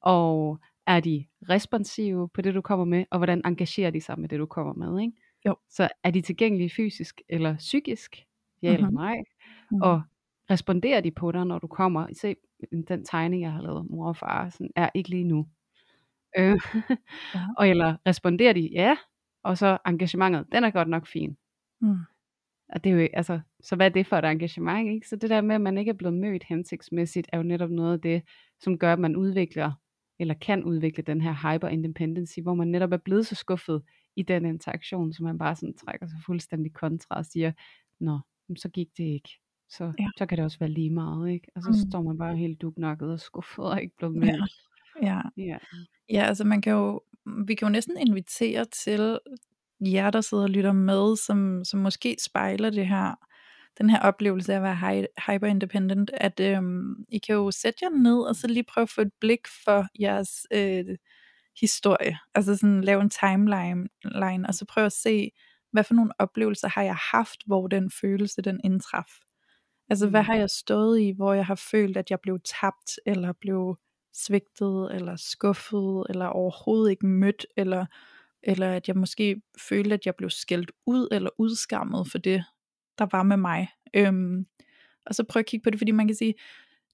[0.00, 4.28] og er de responsive på det, du kommer med, og hvordan engagerer de sig med
[4.28, 5.12] det, du kommer med, ikke?
[5.46, 5.56] Jo.
[5.70, 8.25] Så er de tilgængelige fysisk eller psykisk?
[8.62, 8.86] Ja mm-hmm.
[8.86, 9.16] eller nej?
[9.70, 9.80] Mm.
[9.82, 10.02] Og
[10.50, 12.06] responderer de på dig, når du kommer?
[12.12, 12.34] Se,
[12.88, 15.46] den tegning, jeg har lavet, mor og far, sådan, er ikke lige nu.
[16.38, 16.60] Øh,
[17.34, 17.40] ja.
[17.58, 18.96] og eller responderer de, ja,
[19.42, 21.36] og så engagementet, den er godt nok fin.
[21.80, 21.98] Mm.
[22.68, 24.88] Og det er jo, altså, så hvad er det for et engagement?
[24.94, 25.08] Ikke?
[25.08, 27.92] Så det der med, at man ikke er blevet mødt hensigtsmæssigt, er jo netop noget
[27.92, 28.22] af det,
[28.60, 29.72] som gør, at man udvikler,
[30.18, 33.82] eller kan udvikle den her hyper independency, hvor man netop er blevet så skuffet
[34.16, 37.52] i den interaktion, så man bare sådan trækker sig fuldstændig kontra og siger,
[38.00, 38.18] nå,
[38.56, 39.30] så gik det ikke.
[39.70, 40.08] Så, ja.
[40.18, 41.48] så kan det også være lige meget, ikke?
[41.56, 41.90] Og så mm.
[41.90, 44.28] står man bare helt duknokket og skuffet og ikke blevet med.
[44.28, 44.36] Ja.
[45.02, 45.20] Ja.
[45.36, 45.58] ja.
[46.10, 47.02] ja, altså man kan jo,
[47.46, 49.18] vi kan jo næsten invitere til
[49.80, 53.14] jer, der sidder og lytter med, som, som måske spejler det her,
[53.78, 57.90] den her oplevelse af at være hyper independent, at øhm, I kan jo sætte jer
[57.90, 60.96] ned, og så lige prøve at få et blik for jeres øh,
[61.60, 65.30] historie, altså sådan lave en timeline, og så prøve at se,
[65.76, 69.10] hvad for nogle oplevelser har jeg haft, hvor den følelse, den indtraf.
[69.88, 70.26] Altså, hvad mm.
[70.26, 73.76] har jeg stået i, hvor jeg har følt, at jeg blev tabt, eller blev
[74.14, 77.86] svigtet, eller skuffet, eller overhovedet ikke mødt, eller,
[78.42, 82.44] eller at jeg måske følte, at jeg blev skældt ud, eller udskammet for det,
[82.98, 83.68] der var med mig.
[83.94, 84.46] Øhm,
[85.06, 86.34] og så prøv at kigge på det, fordi man kan sige,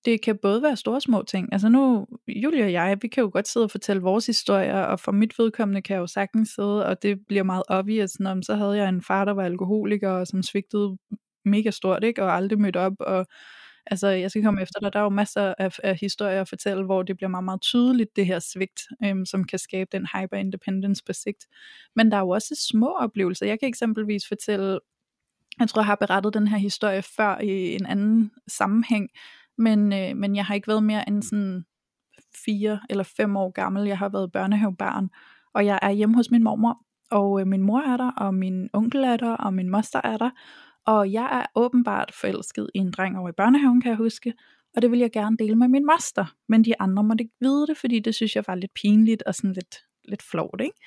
[0.04, 1.48] det kan både være store og små ting.
[1.52, 5.00] Altså nu, Julie og jeg, vi kan jo godt sidde og fortælle vores historier, og
[5.00, 8.54] for mit vedkommende kan jeg jo sagtens sidde, og det bliver meget obvious, når så
[8.54, 10.98] havde jeg en far, der var alkoholiker, og som svigtede
[11.44, 12.22] mega stort, ikke?
[12.22, 13.26] og aldrig mødt op, og
[13.86, 16.84] altså jeg skal komme efter dig, der er jo masser af, af historier at fortælle,
[16.84, 21.02] hvor det bliver meget, meget tydeligt, det her svigt, øhm, som kan skabe den hyper-independence
[21.06, 21.46] på sigt.
[21.96, 23.46] Men der er jo også små oplevelser.
[23.46, 24.78] Jeg kan eksempelvis fortælle,
[25.58, 29.08] jeg tror, jeg har berettet den her historie før i en anden sammenhæng,
[29.58, 31.64] men, øh, men jeg har ikke været mere end sådan
[32.44, 33.86] fire eller fem år gammel.
[33.86, 35.08] Jeg har været børnehavebarn,
[35.54, 36.78] og jeg er hjemme hos min mormor,
[37.10, 40.16] og øh, min mor er der, og min onkel er der, og min moster er
[40.16, 40.30] der,
[40.86, 44.34] og jeg er åbenbart forelsket i en dreng over i børnehaven, kan jeg huske,
[44.76, 47.66] og det vil jeg gerne dele med min moster, men de andre måtte ikke vide
[47.66, 50.78] det, fordi det synes jeg var lidt pinligt og sådan lidt, lidt flot, ikke?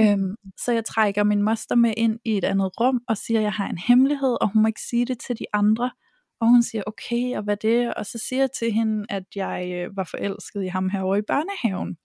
[0.00, 3.44] Øhm, så jeg trækker min moster med ind i et andet rum og siger, at
[3.44, 5.90] jeg har en hemmelighed, og hun må ikke sige det til de andre.
[6.40, 7.94] Og hun siger, okay, og hvad det?
[7.94, 11.22] Og så siger jeg til hende, at jeg øh, var forelsket i ham herovre i
[11.28, 11.96] børnehaven.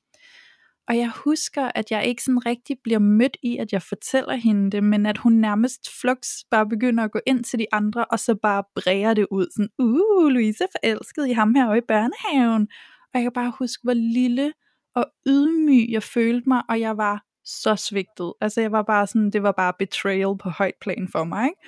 [0.88, 4.72] Og jeg husker, at jeg ikke sådan rigtig bliver mødt i, at jeg fortæller hende
[4.72, 8.20] det, men at hun nærmest flux bare begynder at gå ind til de andre, og
[8.20, 9.48] så bare bræger det ud.
[9.56, 12.68] Sådan, uh, Louise er forelsket i ham herovre i børnehaven.
[13.14, 14.54] Og jeg kan bare huske, hvor lille
[14.96, 18.34] og ydmyg jeg følte mig, og jeg var så svigtet.
[18.42, 21.46] Altså jeg var bare sådan, det var bare betrayal på højt plan for mig.
[21.46, 21.62] Ikke?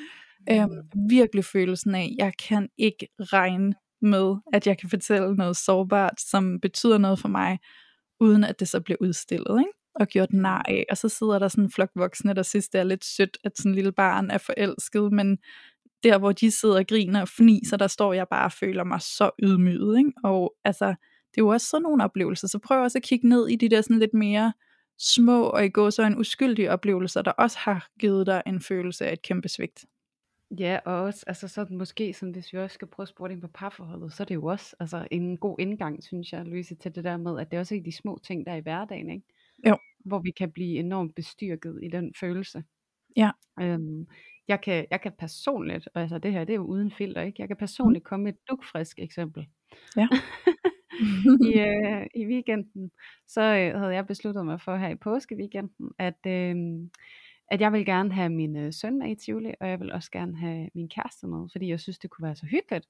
[0.51, 1.09] Øhm, mm.
[1.09, 6.59] virkelig følelsen af, jeg kan ikke regne med, at jeg kan fortælle noget sårbart, som
[6.59, 7.59] betyder noget for mig,
[8.19, 9.71] uden at det så bliver udstillet, ikke?
[9.95, 12.79] og gjort nar af, og så sidder der sådan en flok voksne, der synes, det
[12.79, 15.37] er lidt sødt, at sådan en lille barn er forelsket, men
[16.03, 19.01] der hvor de sidder og griner og fniser, der står jeg bare og føler mig
[19.01, 20.11] så ydmyget, ikke?
[20.23, 20.85] og altså,
[21.31, 23.69] det er jo også sådan nogle oplevelser, så prøv også at kigge ned i de
[23.69, 24.53] der sådan lidt mere
[24.99, 29.05] små og i går så en uskyldige oplevelser, der også har givet dig en følelse
[29.05, 29.85] af et kæmpe svigt.
[30.59, 33.41] Ja, og også, altså sådan måske, sådan, hvis vi også skal prøve at spørge ind
[33.41, 36.95] på parforholdet, så er det jo også altså, en god indgang, synes jeg, Louise, til
[36.95, 39.25] det der med, at det også er de små ting, der er i hverdagen, ikke?
[39.67, 39.77] Jo.
[40.05, 42.63] Hvor vi kan blive enormt bestyrket i den følelse.
[43.17, 43.31] Ja.
[43.61, 44.07] Øhm,
[44.47, 47.41] jeg, kan, jeg kan personligt, og altså det her, det er jo uden filter, ikke?
[47.41, 49.47] Jeg kan personligt komme med et dukfrisk eksempel.
[49.97, 50.07] Ja.
[51.49, 52.91] I, øh, I weekenden,
[53.27, 56.55] så øh, havde jeg besluttet mig for her i påskeweekenden, at øh,
[57.53, 60.11] at jeg vil gerne have min øh, søn med i Tivoli, og jeg vil også
[60.11, 62.87] gerne have min kæreste med, fordi jeg synes, det kunne være så hyggeligt,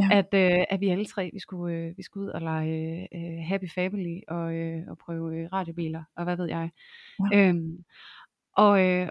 [0.00, 0.08] ja.
[0.12, 3.44] at, øh, at vi alle tre, vi skulle, øh, vi skulle ud og lege øh,
[3.48, 6.70] Happy Family, og, øh, og prøve øh, radiobiler, og hvad ved jeg.
[7.32, 7.48] Ja.
[7.48, 7.84] Øhm,
[8.56, 9.08] og, øh,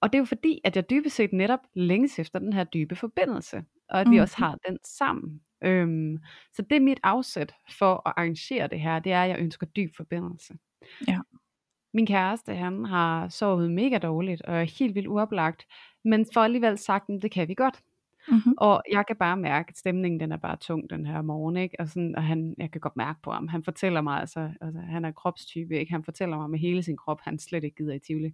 [0.00, 2.96] og det er jo fordi, at jeg dybest set netop længes efter den her dybe
[2.96, 4.12] forbindelse, og at mm.
[4.12, 5.40] vi også har den sammen.
[5.64, 6.18] Øhm,
[6.52, 9.66] så det er mit afsæt for at arrangere det her, det er, at jeg ønsker
[9.66, 10.54] dyb forbindelse.
[11.08, 11.18] Ja.
[11.94, 15.66] Min kæreste, han har sovet mega dårligt og er helt vildt uoplagt,
[16.04, 17.82] men får alligevel sagt, at det kan vi godt.
[18.28, 18.54] Mm-hmm.
[18.58, 21.76] Og jeg kan bare mærke, at stemningen den er bare tung den her morgen, ikke?
[21.78, 24.80] Og, sådan, og han, jeg kan godt mærke på ham, han fortæller mig, altså, altså
[24.80, 25.92] han er kropstype, ikke?
[25.92, 28.32] Han fortæller mig med hele sin krop, han slet ikke gider i Tivoli.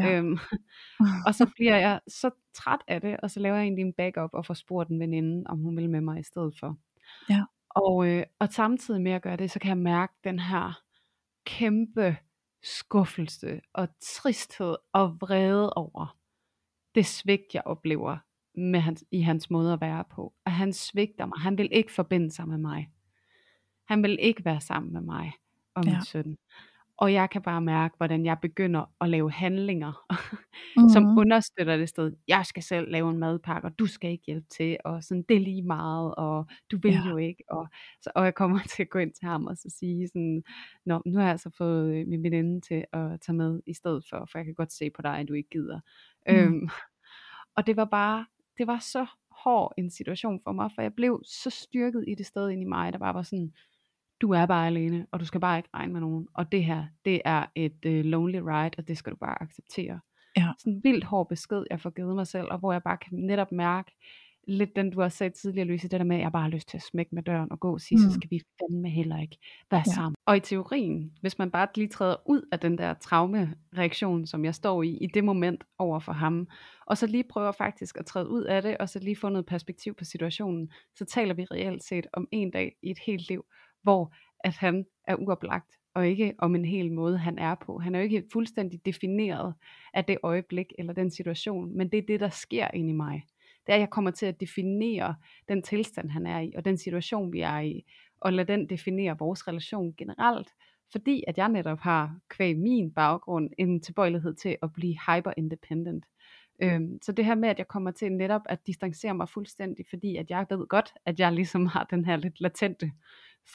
[0.00, 0.18] Ja.
[0.18, 0.38] Øhm,
[1.26, 4.30] og så bliver jeg så træt af det, og så laver jeg egentlig en backup
[4.32, 6.76] og får spurgt en veninde, om hun vil med mig i stedet for.
[7.30, 7.42] Ja.
[7.70, 10.80] Og, øh, og samtidig med at gøre det, så kan jeg mærke den her
[11.46, 12.16] kæmpe
[12.68, 16.18] skuffelse og tristhed og vrede over
[16.94, 18.16] det svigt, jeg oplever
[18.54, 20.34] med hans, i hans måde at være på.
[20.46, 21.38] At han svigter mig.
[21.38, 22.90] Han vil ikke forbinde sig med mig.
[23.84, 25.32] Han vil ikke være sammen med mig
[25.74, 26.00] og min ja.
[26.04, 26.38] søn.
[26.98, 29.92] Og jeg kan bare mærke, hvordan jeg begynder at lave handlinger,
[30.76, 30.88] mm-hmm.
[30.88, 32.12] som understøtter det sted.
[32.28, 35.36] Jeg skal selv lave en madpakke, og du skal ikke hjælpe til, og sådan, det
[35.36, 37.08] er lige meget, og du vil ja.
[37.08, 37.44] jo ikke.
[37.50, 37.68] Og,
[38.02, 40.42] så, og jeg kommer til at gå ind til ham og så sige sådan,
[40.86, 44.04] Nå, nu har jeg altså fået øh, min veninde til at tage med i stedet
[44.10, 45.80] for, for jeg kan godt se på dig, at du ikke gider.
[46.28, 46.34] Mm.
[46.34, 46.68] Øhm,
[47.56, 48.26] og det var bare,
[48.58, 52.26] det var så hård en situation for mig, for jeg blev så styrket i det
[52.26, 53.52] sted ind i mig, der bare var sådan,
[54.20, 56.28] du er bare alene, og du skal bare ikke regne med nogen.
[56.34, 60.00] Og det her, det er et uh, lonely ride, og det skal du bare acceptere.
[60.36, 60.48] Ja.
[60.58, 63.18] Sådan en vildt hård besked, jeg får givet mig selv, og hvor jeg bare kan
[63.18, 63.92] netop mærke,
[64.48, 66.68] lidt den du har sagt tidligere, Louise, det der med, at jeg bare har lyst
[66.68, 68.02] til at smække med døren og gå og sige, mm.
[68.02, 69.38] så skal vi fandme heller ikke
[69.70, 69.92] være ja.
[69.92, 70.14] sammen.
[70.26, 74.54] Og i teorien, hvis man bare lige træder ud af den der traume-reaktion, som jeg
[74.54, 76.48] står i, i det moment over for ham,
[76.86, 79.46] og så lige prøver faktisk at træde ud af det, og så lige få noget
[79.46, 83.44] perspektiv på situationen, så taler vi reelt set om en dag i et helt liv,
[83.88, 87.78] hvor at han er uoplagt, og ikke om en hel måde, han er på.
[87.78, 89.54] Han er jo ikke fuldstændig defineret
[89.94, 93.24] af det øjeblik eller den situation, men det er det, der sker inde i mig.
[93.66, 95.14] Det er, at jeg kommer til at definere
[95.48, 97.84] den tilstand, han er i, og den situation, vi er i,
[98.20, 100.48] og lade den definere vores relation generelt,
[100.92, 106.04] fordi at jeg netop har kvæg min baggrund en tilbøjelighed til at blive hyper-independent.
[106.62, 110.16] Øhm, så det her med, at jeg kommer til netop at distancere mig fuldstændig, fordi
[110.16, 112.92] at jeg ved godt, at jeg ligesom har den her lidt latente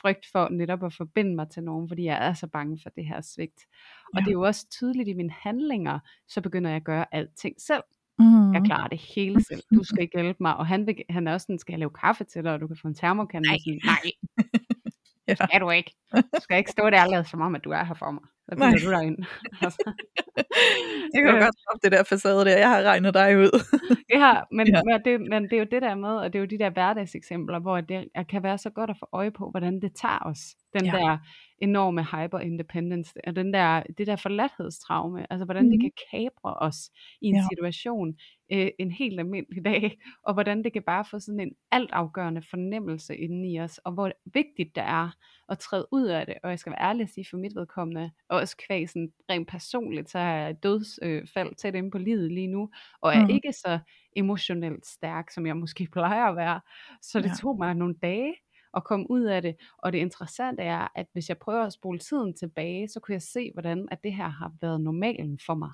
[0.01, 3.06] frygt for netop at forbinde mig til nogen, fordi jeg er så bange for det
[3.06, 3.65] her svigt.
[4.13, 4.19] Og ja.
[4.19, 7.84] det er jo også tydeligt i mine handlinger, så begynder jeg at gøre alting selv.
[8.19, 8.53] Mm.
[8.53, 9.63] Jeg klarer det hele selv.
[9.75, 10.58] Du skal ikke hjælpe mig.
[10.58, 12.67] Og han, vil, han er også sådan, skal jeg lave kaffe til dig, og du
[12.67, 13.49] kan få en termokande.
[13.49, 13.58] Nej.
[13.58, 14.12] Sådan, nej.
[15.27, 15.36] ja.
[15.53, 15.91] er du ikke.
[16.15, 18.23] Du skal ikke stå der og lade som om, at du er her for mig.
[18.49, 19.25] Så bliver du
[19.62, 19.93] altså.
[21.13, 22.58] Jeg kan godt stoppe det der facade der.
[22.58, 23.51] Jeg har regnet dig ud.
[24.19, 24.82] ja, men, ja.
[24.86, 26.69] Men, det, men det er jo det der med, og det er jo de der
[26.69, 30.39] hverdagseksempler, hvor det kan være så godt at få øje på, hvordan det tager os.
[30.73, 30.91] Den ja.
[30.91, 31.17] der
[31.63, 35.69] enorme hyper-independence, og den der, det der forladthedstraume, altså hvordan mm.
[35.69, 35.82] det mhm.
[35.82, 37.43] kan kabre os i en ja.
[37.52, 38.15] situation
[38.52, 39.97] øh, en helt almindelig dag,
[40.28, 44.12] og hvordan det kan bare få sådan en altafgørende fornemmelse inden i os, og hvor
[44.34, 45.10] vigtigt det er
[45.49, 48.12] at træde ud af det, og jeg skal være ærlig at sige for mit vedkommende,
[48.30, 51.97] og også kvæg sådan rent personligt, så har jeg et dødsfald øh, tæt inde på
[51.97, 52.69] livet lige nu,
[53.02, 53.30] og er mm.
[53.30, 53.80] ikke så
[54.15, 56.62] emotionelt stærk, som jeg måske plejer at være,
[57.02, 57.36] så det ja.
[57.41, 58.34] tog mig nogle dage,
[58.75, 59.55] at komme ud af det.
[59.77, 63.21] Og det interessante er, at hvis jeg prøver at spole tiden tilbage, så kunne jeg
[63.21, 65.71] se, hvordan at det her har været normalen for mig.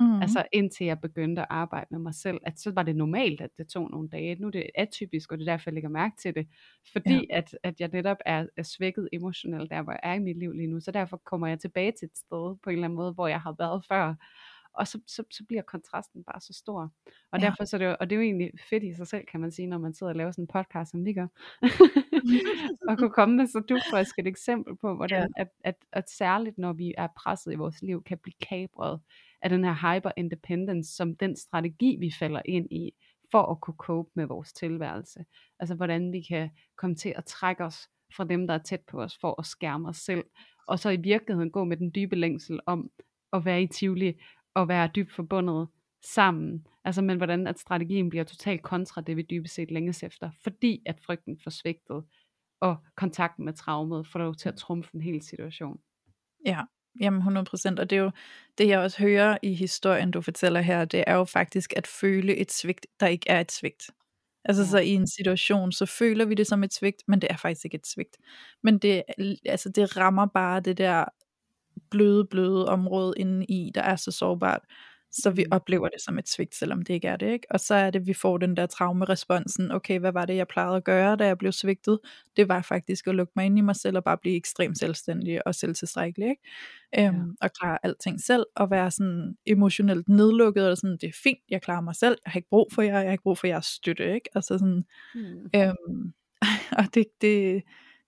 [0.00, 0.22] Mm.
[0.22, 3.50] Altså indtil jeg begyndte at arbejde med mig selv, at så var det normalt, at
[3.58, 4.34] det tog nogle dage.
[4.34, 6.46] Nu er det atypisk, og det er derfor, jeg lægger mærke til det.
[6.92, 7.36] Fordi ja.
[7.38, 10.52] at, at jeg netop er, er svækket emotionelt, der hvor jeg er i mit liv
[10.52, 10.80] lige nu.
[10.80, 13.40] Så derfor kommer jeg tilbage til et sted på en eller anden måde, hvor jeg
[13.40, 14.14] har været før
[14.76, 16.92] og så, så, så bliver kontrasten bare så stor.
[17.32, 17.46] Og ja.
[17.46, 19.66] derfor så det, og det er jo egentlig fedt i sig selv, kan man sige,
[19.66, 21.26] når man sidder og laver sådan en podcast, som vi gør,
[22.88, 25.42] og kunne komme med så dugfrisk et eksempel på, hvordan ja.
[25.42, 29.00] at, at, at særligt når vi er presset i vores liv, kan blive kabret
[29.42, 32.90] af den her hyper-independence, som den strategi, vi falder ind i,
[33.30, 35.24] for at kunne cope med vores tilværelse.
[35.60, 39.02] Altså hvordan vi kan komme til at trække os fra dem, der er tæt på
[39.02, 40.24] os, for at skærme os selv,
[40.68, 42.90] og så i virkeligheden gå med den dybe længsel om
[43.32, 44.14] at være i Tivoli,
[44.56, 45.68] at være dybt forbundet
[46.14, 46.66] sammen.
[46.84, 50.82] Altså, men hvordan at strategien bliver totalt kontra det, vi dybest set længes efter, fordi
[50.86, 52.04] at frygten for svigtet
[52.60, 55.78] og kontakten med traumet får lov til at trumfe en hel situation.
[56.46, 56.60] Ja,
[57.00, 58.10] jamen 100%, og det er jo
[58.58, 62.36] det, jeg også hører i historien, du fortæller her, det er jo faktisk at føle
[62.36, 63.90] et svigt, der ikke er et svigt.
[64.44, 64.68] Altså ja.
[64.68, 67.64] så i en situation, så føler vi det som et svigt, men det er faktisk
[67.64, 68.16] ikke et svigt.
[68.62, 69.02] Men det,
[69.46, 71.04] altså, det rammer bare det der
[71.90, 74.60] bløde, bløde område inde i, der er så sårbart,
[75.22, 75.48] så vi mm.
[75.52, 77.46] oplever det som et svigt, selvom det ikke er det, ikke?
[77.50, 80.76] Og så er det, vi får den der traumeresponsen, okay, hvad var det, jeg plejede
[80.76, 81.98] at gøre, da jeg blev svigtet?
[82.36, 85.46] Det var faktisk at lukke mig ind i mig selv, og bare blive ekstremt selvstændig
[85.46, 86.42] og selvtilstrækkelig, ikke?
[86.92, 87.06] Ja.
[87.06, 91.40] Øhm, og klare alting selv, og være sådan emotionelt nedlukket, og sådan, det er fint,
[91.50, 93.46] jeg klarer mig selv, jeg har ikke brug for jer, jeg har ikke brug for
[93.46, 94.30] jeres støtte, ikke?
[94.34, 95.50] Altså sådan, mm.
[95.54, 96.12] øhm,
[96.78, 97.62] og det, det,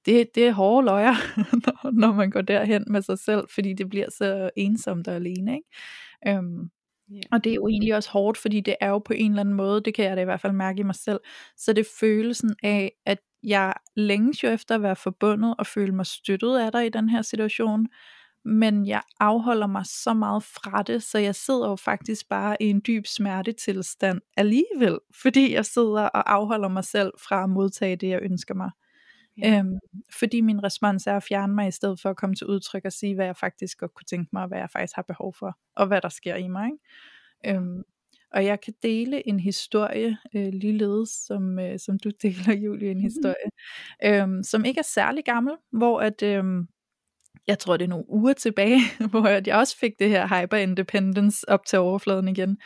[0.06, 1.14] det, det er hårde løjer,
[1.66, 5.54] når, når man går derhen med sig selv, fordi det bliver så ensomt og alene.
[5.54, 6.36] Ikke?
[6.38, 6.70] Øhm,
[7.12, 7.22] Yeah.
[7.32, 9.54] Og det er jo egentlig også hårdt, fordi det er jo på en eller anden
[9.54, 11.20] måde, det kan jeg da i hvert fald mærke i mig selv,
[11.56, 16.06] så det følelsen af, at jeg længes jo efter at være forbundet og føle mig
[16.06, 17.86] støttet af dig i den her situation,
[18.44, 22.66] men jeg afholder mig så meget fra det, så jeg sidder jo faktisk bare i
[22.66, 28.08] en dyb smertetilstand alligevel, fordi jeg sidder og afholder mig selv fra at modtage det,
[28.08, 28.70] jeg ønsker mig.
[29.42, 29.58] Ja.
[29.58, 29.78] Øhm,
[30.18, 32.92] fordi min respons er at fjerne mig, i stedet for at komme til udtryk og
[32.92, 35.58] sige, hvad jeg faktisk godt kunne tænke mig, og hvad jeg faktisk har behov for,
[35.76, 36.66] og hvad der sker i mig.
[36.66, 37.56] Ikke?
[37.56, 37.82] Øhm,
[38.32, 43.00] og jeg kan dele en historie, øh, ligeledes som, øh, som du deler, Julie, en
[43.00, 43.50] historie,
[44.04, 46.68] øhm, som ikke er særlig gammel, hvor at, øhm,
[47.46, 51.66] jeg tror det er nogle uger tilbage, hvor jeg også fik det her hyper-independence op
[51.66, 52.58] til overfladen igen.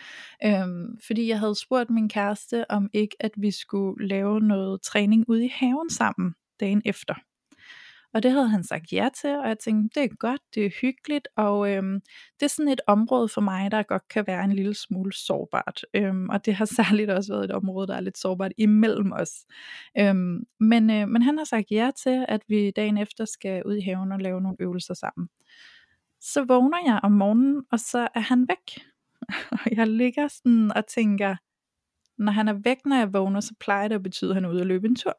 [0.45, 5.25] Øhm, fordi jeg havde spurgt min kæreste, om ikke at vi skulle lave noget træning
[5.29, 7.15] ude i haven sammen dagen efter.
[8.15, 10.71] Og det havde han sagt ja til, og jeg tænkte, det er godt, det er
[10.81, 12.01] hyggeligt, og øhm,
[12.41, 15.85] det er sådan et område for mig, der godt kan være en lille smule sårbart.
[15.95, 19.31] Øhm, og det har særligt også været et område, der er lidt sårbart imellem os.
[19.99, 23.77] Øhm, men, øh, men han har sagt ja til, at vi dagen efter skal ud
[23.77, 25.29] i haven og lave nogle øvelser sammen.
[26.21, 28.85] Så vågner jeg om morgenen, og så er han væk.
[29.53, 31.37] Og jeg ligger sådan og tænker,
[32.19, 34.51] når han er væk, når jeg vågner, så plejer det at betyde, at han er
[34.51, 35.19] ude og løbe en tur.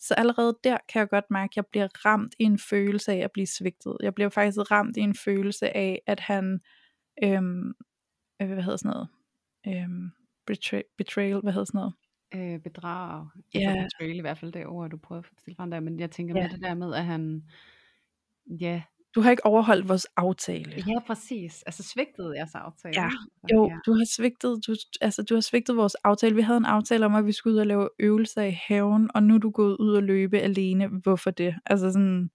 [0.00, 3.18] Så allerede der kan jeg godt mærke, at jeg bliver ramt i en følelse af
[3.18, 3.96] at blive svigtet.
[4.02, 6.60] Jeg bliver faktisk ramt i en følelse af, at han,
[7.24, 7.68] øhm,
[8.42, 9.08] øh, hvad hedder sådan noget,
[9.66, 10.10] øhm,
[10.46, 11.94] betray, betrayal, hvad hedder sådan noget?
[12.34, 13.26] Øh, bedrag.
[13.54, 13.84] Ja.
[13.84, 16.34] Betrayal i hvert fald det ord, du prøver at fortælle frem der, men jeg tænker
[16.36, 16.42] ja.
[16.42, 17.44] med det der med, at han,
[18.46, 18.82] ja,
[19.14, 20.84] du har ikke overholdt vores aftale.
[20.86, 21.62] Ja, præcis.
[21.62, 23.02] Altså svigtede jeres aftale.
[23.02, 23.10] Ja,
[23.52, 23.76] jo, ja.
[23.86, 26.34] du har svigtet, du, altså, du har svigtet vores aftale.
[26.34, 29.22] Vi havde en aftale om, at vi skulle ud og lave øvelser i haven, og
[29.22, 30.86] nu er du gået ud og løbe alene.
[30.86, 31.54] Hvorfor det?
[31.66, 32.30] Altså sådan,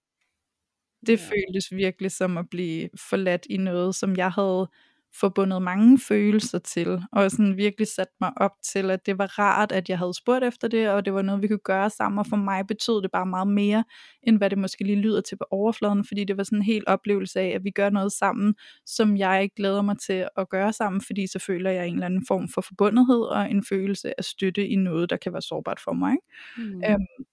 [1.06, 1.24] det ja.
[1.24, 4.68] føltes virkelig som at blive forladt i noget, som jeg havde
[5.14, 9.72] forbundet mange følelser til, og sådan virkelig sat mig op til, at det var rart,
[9.72, 12.26] at jeg havde spurgt efter det, og det var noget, vi kunne gøre sammen, og
[12.26, 13.84] for mig betød det bare meget mere,
[14.22, 16.88] end hvad det måske lige lyder til på overfladen, fordi det var sådan en helt
[16.88, 18.54] oplevelse af, at vi gør noget sammen,
[18.86, 22.24] som jeg glæder mig til at gøre sammen, fordi så føler jeg en eller anden
[22.28, 25.92] form for forbundethed, og en følelse af støtte i noget, der kan være sårbart for
[25.92, 26.16] mig.
[26.56, 26.82] Mm.
[26.88, 27.26] Øhm,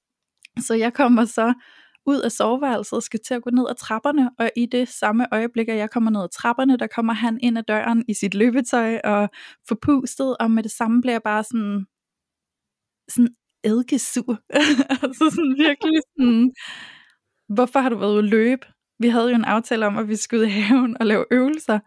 [0.59, 1.53] så jeg kommer så
[2.05, 5.27] ud af soveværelset og skal til at gå ned ad trapperne, og i det samme
[5.31, 8.33] øjeblik, at jeg kommer ned ad trapperne, der kommer han ind ad døren i sit
[8.33, 9.29] løbetøj og
[9.67, 11.85] forpustet, og med det samme bliver jeg bare sådan,
[13.09, 14.39] sådan eddikesur.
[15.03, 16.51] altså sådan virkelig sådan,
[17.49, 18.67] hvorfor har du været ude at løbe?
[18.99, 21.79] Vi havde jo en aftale om, at vi skulle ud i haven og lave øvelser,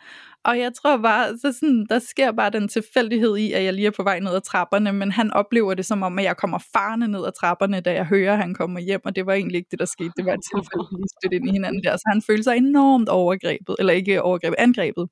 [0.47, 3.87] og jeg tror bare, så sådan, der sker bare den tilfældighed i, at jeg lige
[3.87, 6.59] er på vej ned ad trapperne, men han oplever det som om, at jeg kommer
[6.73, 9.59] farne ned ad trapperne, da jeg hører, at han kommer hjem, og det var egentlig
[9.59, 10.13] ikke det, der skete.
[10.17, 13.09] Det var et tilfælde, vi stødte ind i hinanden der, så han følte sig enormt
[13.09, 15.09] overgrebet, eller ikke overgrebet, angrebet.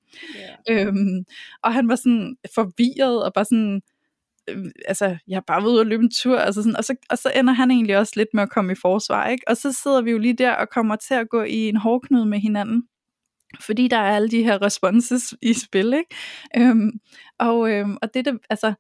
[0.71, 0.87] Yeah.
[0.87, 1.25] Øhm,
[1.63, 3.83] og han var sådan forvirret, og bare sådan,
[4.51, 6.97] øh, altså, jeg har bare været ude og løbe en tur, altså sådan, og, så,
[7.11, 9.45] og så ender han egentlig også lidt med at komme i forsvar, ikke?
[9.49, 12.27] Og så sidder vi jo lige der og kommer til at gå i en hårdknude
[12.27, 12.83] med hinanden,
[13.61, 16.17] fordi der er alle de her responses i spil, ikke?
[16.57, 16.91] Øhm,
[17.39, 18.75] og, øhm, og det, det, altså,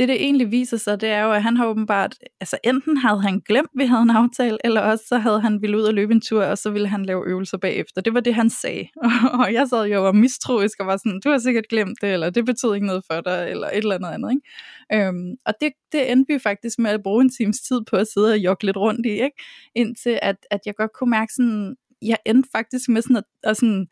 [0.00, 3.22] det, det egentlig viser sig, det er jo, at han har åbenbart, altså enten havde
[3.22, 6.12] han glemt, vi havde en aftale, eller også så havde han ville ud og løbe
[6.12, 8.00] en tur, og så ville han lave øvelser bagefter.
[8.00, 8.88] Det var det, han sagde.
[9.40, 12.12] og jeg sad jo og var mistroisk og var sådan, du har sikkert glemt det,
[12.12, 14.30] eller det betød ikke noget for dig, eller et eller andet andet.
[14.30, 15.06] Ikke?
[15.08, 18.06] Øhm, og det, det endte vi faktisk med at bruge en times tid på at
[18.14, 19.42] sidde og jogge lidt rundt i, ikke?
[19.74, 23.56] indtil at, at jeg godt kunne mærke sådan, jeg endte faktisk med sådan at, at
[23.56, 23.86] sådan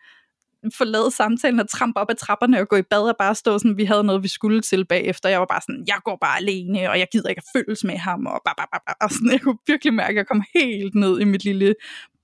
[0.78, 3.76] forlade samtalen og trampe op ad trapperne og gå i bad og bare stå sådan,
[3.76, 5.28] vi havde noget, vi skulle til bagefter.
[5.28, 7.96] Jeg var bare sådan, jeg går bare alene, og jeg gider ikke at følges med
[7.96, 10.94] ham, og, bare, bare, bare, og sådan, jeg kunne virkelig mærke, at jeg kom helt
[10.94, 11.74] ned i mit lille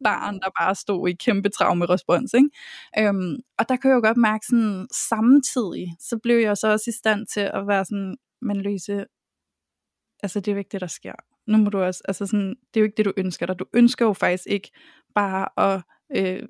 [0.05, 2.35] barn, der bare stod i kæmpe traumerespons.
[2.35, 2.51] Ikke?
[2.99, 6.91] Øhm, og der kunne jeg jo godt mærke sådan, samtidig, så blev jeg så også
[6.91, 9.05] i stand til at være sådan, men Louise,
[10.23, 11.15] altså det er jo ikke det, der sker.
[11.47, 13.59] Nu må du også, altså sådan, det er jo ikke det, du ønsker dig.
[13.59, 14.71] Du ønsker jo faktisk ikke
[15.15, 15.83] bare at
[16.17, 16.43] øh,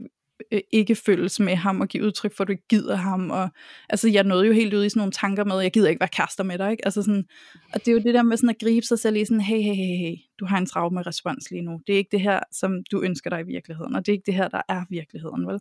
[0.52, 3.30] øh, ikke følges med ham og give udtryk for, at du ikke gider ham.
[3.30, 3.48] Og,
[3.88, 6.00] altså, jeg nåede jo helt ud i sådan nogle tanker med, at jeg gider ikke
[6.00, 6.70] være kærester med dig.
[6.70, 6.84] Ikke?
[6.84, 7.24] Altså sådan,
[7.72, 9.62] og det er jo det der med sådan at gribe sig selv i sådan, hey,
[9.62, 11.80] hey, hey, hey, du har en traume respons lige nu.
[11.86, 14.26] Det er ikke det her, som du ønsker dig i virkeligheden, og det er ikke
[14.26, 15.58] det her, der er virkeligheden, vel?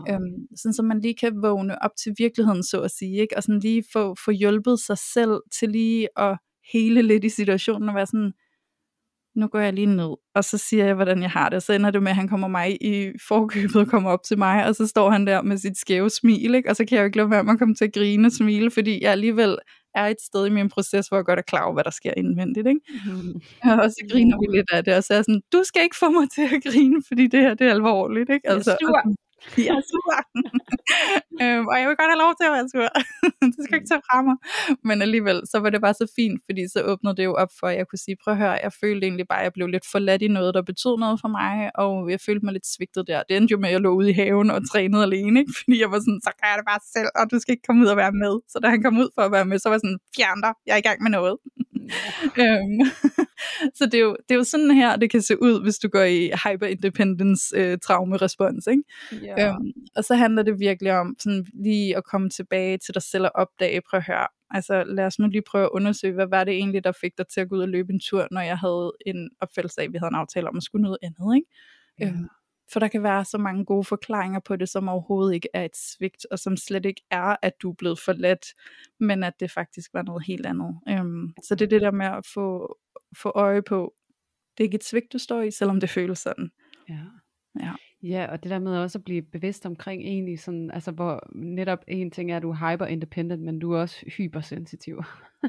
[0.00, 0.14] Okay.
[0.14, 3.36] Øhm, sådan så man lige kan vågne op til virkeligheden, så at sige, ikke?
[3.36, 6.38] og sådan lige få, få hjulpet sig selv til lige at
[6.72, 8.32] hele lidt i situationen og være sådan,
[9.36, 11.72] nu går jeg lige ned, og så siger jeg, hvordan jeg har det, og så
[11.72, 14.74] ender det med, at han kommer mig i forkøbet og kommer op til mig, og
[14.74, 16.70] så står han der med sit skæve smil, ikke?
[16.70, 18.32] og så kan jeg jo ikke lade være med at komme til at grine og
[18.32, 19.58] smile, fordi jeg alligevel
[19.94, 22.12] er et sted i min proces, hvor jeg godt er klar over, hvad der sker
[22.16, 22.66] indvendigt.
[22.66, 22.80] Ikke?
[23.06, 23.34] Mm.
[23.82, 25.96] Og så griner vi lidt af det, og så er jeg sådan, du skal ikke
[25.96, 28.30] få mig til at grine, fordi det her det er alvorligt.
[28.30, 28.50] Ikke?
[28.50, 29.16] Altså, sur.
[29.66, 30.14] Jeg er sur.
[31.42, 32.88] øhm, og jeg vil godt have lov til at være sur.
[33.54, 34.36] det skal ikke tage fra mig.
[34.88, 37.66] Men alligevel, så var det bare så fint, fordi så åbnede det jo op for,
[37.72, 39.86] at jeg kunne sige, prøv at høre, jeg følte egentlig bare, at jeg blev lidt
[39.92, 43.22] forladt i noget, der betød noget for mig, og jeg følte mig lidt svigtet der.
[43.28, 45.52] Det endte jo med, at jeg lå ude i haven og trænede alene, ikke?
[45.60, 47.82] fordi jeg var sådan, så gør jeg det bare selv, og du skal ikke komme
[47.82, 48.34] ud og være med.
[48.52, 50.52] Så da han kom ud for at være med, så var jeg sådan, fjern dig,
[50.66, 51.36] jeg er i gang med noget.
[52.42, 52.80] øhm,
[53.74, 55.88] så det er, jo, det er jo sådan her, det kan se ud, hvis du
[55.88, 58.66] går i hyper-independence øh, traume-respons.
[58.66, 58.82] Ikke?
[59.12, 59.54] Yeah.
[59.54, 63.24] Øhm, og så handler det virkelig om sådan lige at komme tilbage til dig selv
[63.24, 66.44] og opdage, prøv at høre, altså lad os nu lige prøve at undersøge, hvad var
[66.44, 68.58] det egentlig, der fik dig til at gå ud og løbe en tur, når jeg
[68.58, 71.36] havde en opfældelse af, at vi havde en aftale om at skulle noget andet.
[71.36, 71.48] Ikke?
[72.02, 72.18] Yeah.
[72.18, 72.28] Øhm,
[72.72, 75.76] for der kan være så mange gode forklaringer på det, som overhovedet ikke er et
[75.76, 78.46] svigt, og som slet ikke er, at du er blevet forladt,
[79.00, 80.80] men at det faktisk var noget helt andet.
[80.88, 82.78] Øhm, så det er det der med at få,
[83.16, 83.94] få øje på,
[84.58, 86.50] det er ikke et svigt, du står i, selvom det føles sådan.
[86.88, 87.04] Ja.
[87.60, 87.72] Ja.
[88.08, 91.84] Ja, og det der med også at blive bevidst omkring egentlig sådan, altså hvor netop
[91.88, 95.02] en ting er, at du er hyper independent, men du er også hypersensitiv.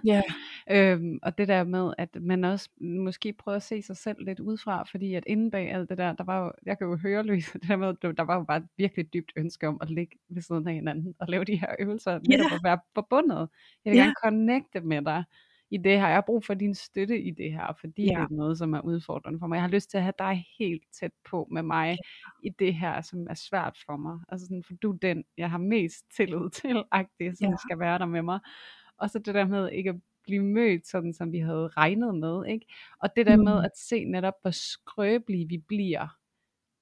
[0.06, 0.22] Ja.
[0.72, 4.40] øhm, og det der med, at man også måske prøver at se sig selv lidt
[4.40, 7.24] udefra, fordi at inde bag alt det der, der var jo, jeg kan jo høre
[7.24, 10.18] Louise, det der med, der var jo bare et virkelig dybt ønske om at ligge
[10.30, 12.56] ved siden af hinanden, og lave de her øvelser, netop yeah.
[12.56, 13.50] at være forbundet.
[13.86, 14.06] Jeg vil yeah.
[14.06, 15.24] gerne connecte med dig
[15.72, 16.08] i det her.
[16.08, 18.10] Jeg har brug for din støtte i det her, fordi ja.
[18.10, 19.56] det er noget, som er udfordrende for mig.
[19.56, 21.98] Jeg har lyst til at have dig helt tæt på med mig
[22.44, 24.20] i det her, som er svært for mig.
[24.30, 27.56] Altså sådan, for du er den, jeg har mest tillid til, agtig, som ja.
[27.68, 28.40] skal være der med mig.
[28.98, 32.46] Og så det der med ikke at blive mødt sådan, som vi havde regnet med.
[32.46, 32.66] Ikke?
[33.02, 33.44] Og det der mm.
[33.44, 36.08] med at se netop, hvor skrøbelige vi bliver,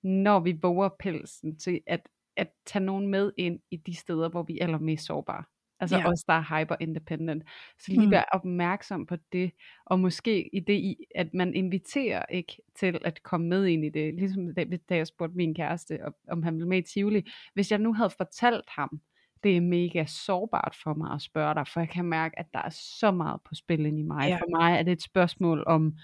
[0.04, 4.44] når vi våger pelsen til at, at tage nogen med ind i de steder, hvor
[4.44, 5.44] vi er allermest sårbare.
[5.80, 6.10] Altså ja.
[6.10, 7.44] os, der er hyper independent.
[7.80, 8.12] Så lige mm.
[8.12, 9.52] være opmærksom på det,
[9.86, 13.90] og måske i det, i, at man inviterer ikke til at komme med ind i
[13.90, 14.14] det.
[14.14, 16.00] Ligesom da, da jeg spurgte min kæreste,
[16.32, 17.24] om han ville med i Tivoli.
[17.54, 19.02] Hvis jeg nu havde fortalt ham,
[19.44, 22.60] det er mega sårbart for mig at spørge dig, for jeg kan mærke, at der
[22.60, 24.28] er så meget på spil i mig.
[24.28, 24.36] Ja.
[24.36, 25.98] For mig er det et spørgsmål om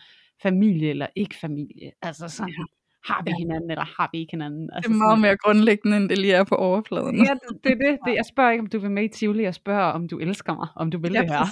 [0.43, 1.91] familie eller ikke familie.
[2.01, 2.65] Altså sådan, ja
[3.05, 4.69] har vi hinanden, eller har vi ikke hinanden?
[4.73, 7.25] Altså, det er meget sådan, mere grundlæggende, end det lige er på overfladen.
[7.25, 8.15] Ja, det, det, det, det.
[8.15, 10.67] Jeg spørger ikke, om du vil med i Tivoli, jeg spørger, om du elsker mig,
[10.75, 11.45] om du vil ja, det her.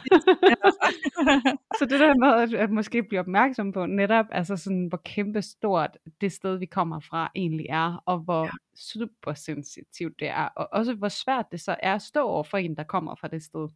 [1.79, 5.41] så det der med at, at måske blive opmærksom på netop, altså sådan, hvor kæmpe
[5.41, 8.51] stort det sted, vi kommer fra, egentlig er, og hvor ja.
[8.75, 12.57] super sensitivt det er, og også hvor svært det så er at stå over for
[12.57, 13.67] en, der kommer fra det sted.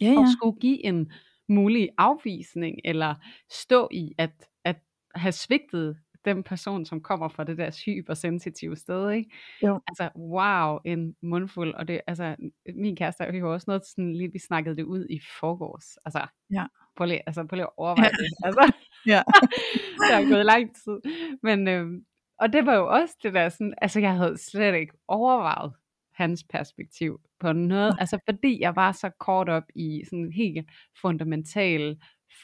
[0.00, 0.18] Ja, ja.
[0.18, 1.12] Og skulle give en
[1.48, 3.14] mulig afvisning, eller
[3.50, 4.30] stå i at,
[4.64, 4.76] at
[5.14, 9.30] have svigtet den person, som kommer fra det der hypersensitive sted, ikke?
[9.62, 9.80] Jo.
[9.88, 12.36] Altså, wow, en mundfuld, og det, altså,
[12.74, 16.26] min kæreste er jo også noget sådan lige, vi snakkede det ud i forgårs, altså,
[16.52, 16.66] ja.
[16.96, 18.24] prøv lige, altså, prøv lige at overveje ja.
[18.24, 18.72] det, altså,
[19.06, 19.22] ja.
[20.08, 21.12] det har gået lang tid,
[21.42, 22.04] men, øhm,
[22.40, 25.72] og det var jo også det der sådan, altså, jeg havde slet ikke overvejet
[26.14, 30.70] hans perspektiv på noget, altså, fordi jeg var så kort op i sådan en helt
[31.02, 31.96] fundamental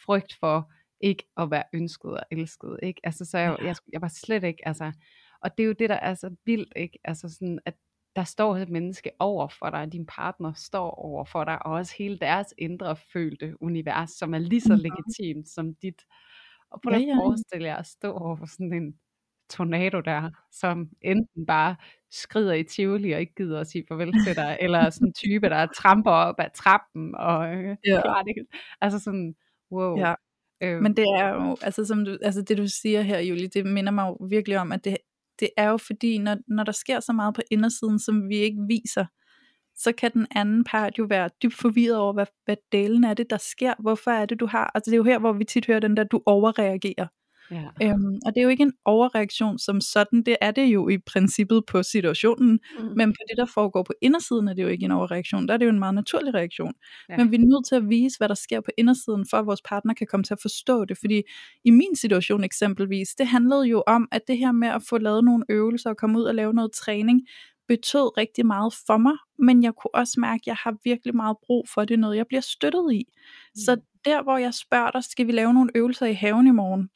[0.05, 3.01] frygt for, ikke at være ønsket og elsket, ikke?
[3.05, 4.93] Altså, så jeg, jeg, jeg var slet ikke, altså,
[5.41, 6.99] og det er jo det, der er så vildt, ikke?
[7.05, 7.75] Altså sådan, at
[8.17, 11.95] der står et menneske over for dig, din partner står over for dig, og også
[11.99, 14.83] hele deres indre følte univers, som er lige så mm-hmm.
[14.83, 16.03] legitimt som dit.
[16.71, 17.17] Og på ja, ja.
[17.17, 18.95] forestille jer at stå over for sådan en
[19.51, 21.77] tornado der, som enten bare
[22.11, 25.49] skrider i Tivoli og ikke gider at sige farvel til dig, eller sådan en type,
[25.49, 28.01] der tramper op ad trappen og øh, ja.
[28.01, 28.35] klar det.
[28.81, 29.35] Altså sådan,
[29.73, 29.99] wow.
[29.99, 30.15] Ja.
[30.63, 30.83] Øh.
[30.83, 33.93] Men det er jo, altså, som du, altså det du siger her, Julie, det minder
[33.93, 34.97] mig jo virkelig om, at det,
[35.41, 38.61] det er jo fordi, når, når der sker så meget på indersiden, som vi ikke
[38.69, 39.07] viser,
[39.77, 43.31] så kan den anden part jo være dybt forvirret over, hvad, hvad delen er det,
[43.31, 43.75] der sker.
[43.79, 44.71] Hvorfor er det, du har?
[44.75, 47.07] Altså det er jo her, hvor vi tit hører den der, du overreagerer.
[47.51, 47.65] Ja.
[47.83, 50.99] Øhm, og det er jo ikke en overreaktion som sådan, det er det jo i
[50.99, 52.85] princippet på situationen, mm.
[52.97, 55.59] men på det, der foregår på indersiden, er det jo ikke en overreaktion, der er
[55.59, 56.73] det jo en meget naturlig reaktion.
[57.09, 57.17] Ja.
[57.17, 59.63] Men vi er nødt til at vise, hvad der sker på indersiden, for at vores
[59.63, 61.23] partner kan komme til at forstå det, fordi
[61.65, 65.25] i min situation eksempelvis, det handlede jo om, at det her med at få lavet
[65.25, 67.23] nogle øvelser og komme ud og lave noget træning,
[67.69, 71.37] betød rigtig meget for mig, men jeg kunne også mærke, at jeg har virkelig meget
[71.47, 73.05] brug for det, noget jeg bliver støttet i.
[73.09, 73.57] Mm.
[73.57, 76.89] Så der, hvor jeg spørger dig, skal vi lave nogle øvelser i haven i morgen?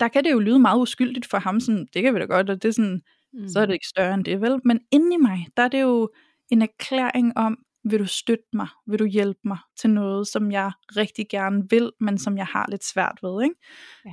[0.00, 2.50] Der kan det jo lyde meget uskyldigt for ham, sådan, det kan vi da godt,
[2.50, 3.00] og det er sådan,
[3.32, 3.48] mm.
[3.48, 4.60] så er det ikke større end det, vel?
[4.64, 6.10] Men inde i mig, der er det jo
[6.50, 10.72] en erklæring om, vil du støtte mig, vil du hjælpe mig til noget, som jeg
[10.96, 13.54] rigtig gerne vil, men som jeg har lidt svært ved, ikke?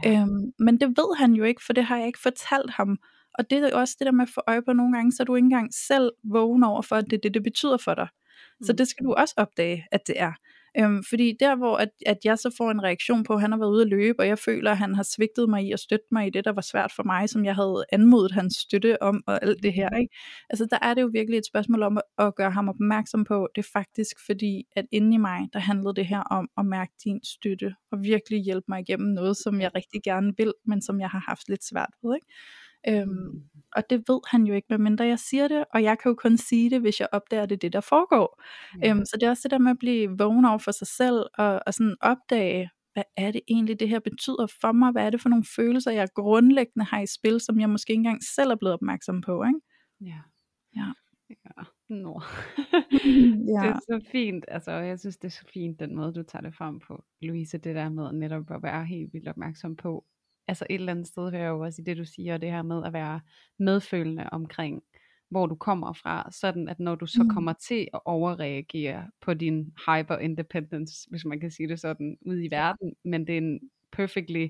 [0.03, 0.21] Ja.
[0.21, 2.97] Øhm, men det ved han jo ikke, for det har jeg ikke fortalt ham,
[3.33, 5.23] og det er jo også det der med at få øje på nogle gange, så
[5.23, 8.07] du ikke engang selv vågen over for, at det er det, det betyder for dig.
[8.59, 8.65] Mm.
[8.65, 10.33] Så det skal du også opdage, at det er.
[10.79, 13.59] Øhm, fordi der, hvor at, at jeg så får en reaktion på, at han har
[13.59, 16.05] været ude at løbe, og jeg føler, at han har svigtet mig i at støtte
[16.11, 19.23] mig i det, der var svært for mig, som jeg havde anmodet hans støtte om,
[19.27, 19.89] og alt det her.
[19.89, 20.15] Ikke?
[20.49, 23.47] Altså der er det jo virkelig et spørgsmål om at, at gøre ham opmærksom på,
[23.55, 26.93] det er faktisk fordi, at inde i mig, der handlede det her om at mærke
[27.03, 30.99] din støtte, og virkelig hjælpe mig igennem noget, som jeg rigtig gerne vil, men som
[30.99, 32.15] jeg har haft lidt svært ved.
[32.15, 32.27] Ikke?
[32.87, 33.43] Øhm,
[33.75, 36.37] og det ved han jo ikke, medmindre jeg siger det, og jeg kan jo kun
[36.37, 38.43] sige det, hvis jeg opdager det, det der foregår.
[38.75, 38.81] Mm.
[38.85, 41.25] Øhm, så det er også det der med at blive vågen over for sig selv,
[41.37, 44.91] og, og sådan opdage, hvad er det egentlig, det her betyder for mig?
[44.91, 47.99] Hvad er det for nogle følelser, jeg grundlæggende har i spil, som jeg måske ikke
[47.99, 49.59] engang selv er blevet opmærksom på, ikke?
[50.01, 50.19] Ja.
[50.75, 50.91] Ja.
[51.29, 52.21] Ja, nå.
[53.53, 53.61] ja.
[53.61, 56.41] Det er så fint, altså jeg synes det er så fint, den måde du tager
[56.43, 60.05] det frem på, Louise, det der med netop at være helt vildt opmærksom på,
[60.47, 62.83] altså et eller andet sted hører jo også i det, du siger, det her med
[62.85, 63.19] at være
[63.57, 64.83] medfølende omkring,
[65.29, 67.29] hvor du kommer fra, sådan at når du så mm.
[67.29, 72.51] kommer til at overreagere på din hyper-independence, hvis man kan sige det sådan, ud i
[72.51, 73.59] verden, men det er en
[73.91, 74.47] perfectly,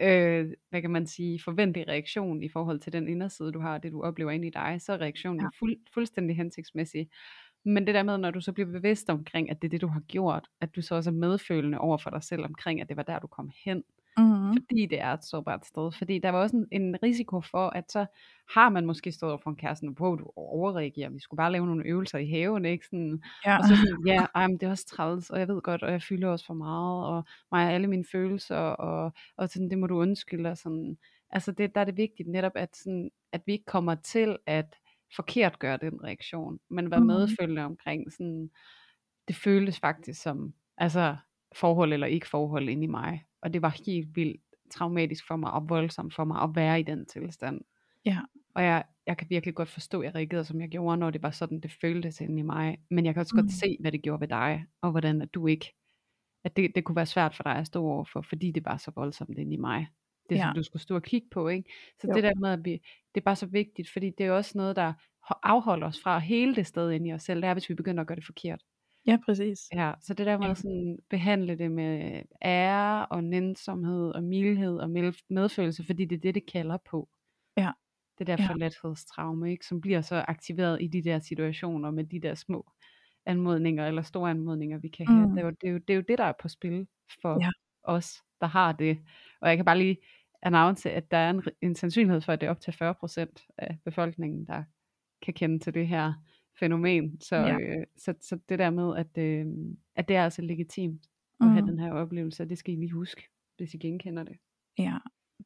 [0.00, 3.92] øh, hvad kan man sige, forventelig reaktion i forhold til den inderside, du har, det
[3.92, 5.48] du oplever ind i dig, så er reaktionen ja.
[5.58, 7.08] fuld, fuldstændig hensigtsmæssig.
[7.64, 9.86] Men det der med, når du så bliver bevidst omkring, at det er det, du
[9.86, 12.96] har gjort, at du så også er medfølende over for dig selv omkring, at det
[12.96, 13.82] var der, du kom hen,
[14.20, 14.52] mm.
[14.70, 15.92] fordi det er et sårbart sted.
[15.92, 18.06] Fordi der var også en, en risiko for, at så
[18.54, 21.66] har man måske stået over for en kæreste, hvor du overreagerer, vi skulle bare lave
[21.66, 22.86] nogle øvelser i haven, ikke?
[22.86, 23.58] Sådan, ja.
[23.58, 25.92] Og så sådan, ja, ej, men det er også træls, og jeg ved godt, og
[25.92, 29.78] jeg fylder også for meget, og mig og alle mine følelser, og, og sådan, det
[29.78, 30.96] må du undskylde, og sådan.
[31.30, 34.76] Altså det, der er det vigtigt netop, at, sådan, at vi ikke kommer til at
[35.16, 37.06] forkert gøre den reaktion, men være mm.
[37.06, 38.50] medfølgende omkring sådan,
[39.28, 41.16] det føltes faktisk som, altså
[41.56, 43.24] forhold eller ikke forhold ind i mig.
[43.42, 46.82] Og det var helt vildt traumatisk for mig og voldsomt for mig at være i
[46.82, 47.60] den tilstand.
[48.04, 48.18] Ja.
[48.54, 51.22] Og jeg, jeg kan virkelig godt forstå, at jeg reagerede, som jeg gjorde, når det
[51.22, 52.78] var sådan, det føltes ind i mig.
[52.90, 53.42] Men jeg kan også mm.
[53.42, 55.74] godt se, hvad det gjorde ved dig, og hvordan at du ikke,
[56.44, 58.90] at det, det kunne være svært for dig at stå overfor, fordi det var så
[58.96, 59.86] voldsomt ind i mig.
[60.30, 60.42] Det ja.
[60.42, 61.70] som du skulle stå og kigge på, ikke?
[62.00, 62.14] Så jo.
[62.14, 62.72] det der med, at vi,
[63.14, 64.92] det er bare så vigtigt, fordi det er også noget, der
[65.42, 68.00] afholder os fra hele det sted ind i os selv, det er, hvis vi begynder
[68.00, 68.62] at gøre det forkert.
[69.06, 69.60] Ja, præcis.
[69.74, 70.50] Ja, så det der med Ja.
[70.50, 74.90] at sådan behandle det med ære og nænsomhed og mildhed og
[75.30, 77.08] medfølelse, fordi det er det, det kalder på.
[77.56, 77.72] Ja.
[78.18, 78.46] Det der Ja.
[78.46, 79.66] forladthedstraume, ikke?
[79.66, 82.70] som bliver så aktiveret i de der situationer med de der små
[83.26, 85.26] anmodninger eller store anmodninger, vi kan have.
[85.28, 85.34] Mm.
[85.34, 86.86] Det, er jo, det, er jo, det er jo det, der er på spil
[87.22, 87.50] for Ja.
[87.82, 88.98] os, der har det.
[89.40, 89.96] Og jeg kan bare lige
[90.42, 93.78] announce, at der er en, en sandsynlighed for, at det er op til 40% af
[93.84, 94.64] befolkningen, der
[95.22, 96.12] kan kende til det her
[96.60, 97.20] fænomen.
[97.20, 97.58] Så, Ja.
[97.58, 99.46] øh, så, så det der med, at, øh,
[99.96, 101.06] at det er altså legitimt
[101.40, 101.66] at have Mm.
[101.68, 103.22] den her oplevelse, det skal I lige huske,
[103.56, 104.36] hvis I genkender det.
[104.78, 104.98] Ja,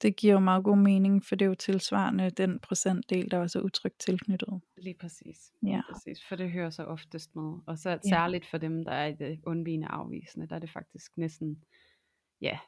[0.02, 3.58] det giver jo meget god mening, for det er jo tilsvarende den procentdel, der også
[3.58, 4.60] er utrygt tilknyttet.
[4.76, 5.52] Lige præcis.
[5.62, 5.68] Ja.
[5.68, 6.24] Lige præcis.
[6.28, 7.58] For det hører så oftest med.
[7.66, 7.98] Og så Ja.
[8.08, 11.64] særligt for dem, der er i det undvigende afvisende, der er det faktisk næsten,
[12.40, 12.58] ja,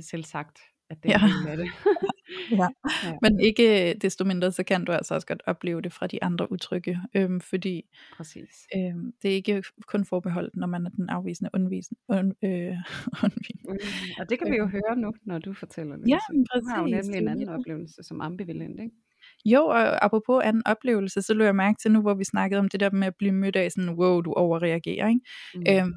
[0.00, 0.58] selv sagt,
[0.90, 1.26] at det er Ja.
[1.42, 1.68] en af det.
[2.50, 2.68] Ja.
[3.04, 3.12] Ja.
[3.22, 6.52] Men ikke desto mindre, så kan du altså også godt opleve det fra de andre
[6.52, 7.84] utrygge, øhm, fordi
[8.16, 8.66] Præcis.
[8.76, 12.74] øhm, det er ikke kun forbeholdt, når man er den afvisende undvisen, und, øh,
[13.24, 13.62] undvigende.
[13.68, 13.78] Mm,
[14.20, 16.08] Og det kan vi jo høre nu, når du fortæller det.
[16.08, 18.94] Ja, Så men Du har jo præcis, nemlig en anden oplevelse som ambivalent, ikke?
[19.44, 22.68] Jo, og apropos anden oplevelse, så lå jeg mærke til nu, hvor vi snakkede om
[22.68, 25.20] det der med at blive mødt af sådan, wow, du overreagerer, ikke?
[25.54, 25.64] Mm.
[25.68, 25.94] Øhm,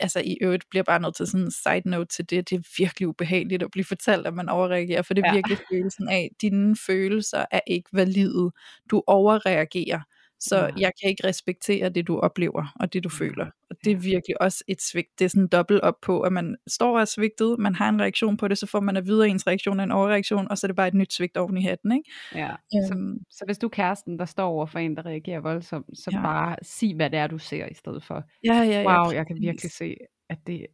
[0.00, 2.62] altså i øvrigt bliver bare nødt til sådan en side note til det, det er
[2.78, 5.32] virkelig ubehageligt at blive fortalt, at man overreagerer, for det er Ja.
[5.34, 8.50] virkelig følelsen af, at dine følelser er ikke valide,
[8.90, 10.00] du overreagerer,
[10.48, 10.70] så Ja.
[10.78, 13.46] jeg kan ikke respektere det, du oplever, og det, du føler.
[13.70, 15.08] Og det er virkelig også et svigt.
[15.18, 18.00] Det er sådan dobbelt op på, at man står og er svigtet, man har en
[18.00, 20.58] reaktion på det, så får man at vide, at ens reaktion er en overreaktion, og
[20.58, 22.10] så er det bare et nyt svigt oven i hatten, ikke?
[22.34, 22.50] Ja.
[22.72, 25.86] Så, Øhm, så hvis du er kæresten, der står over for en, der reagerer voldsomt,
[25.98, 26.22] så Ja.
[26.22, 28.22] bare sig, hvad det er, du ser i stedet for.
[28.44, 29.96] ja, ja, ja, Wow, jeg kan virkelig se,
[30.30, 30.66] at det...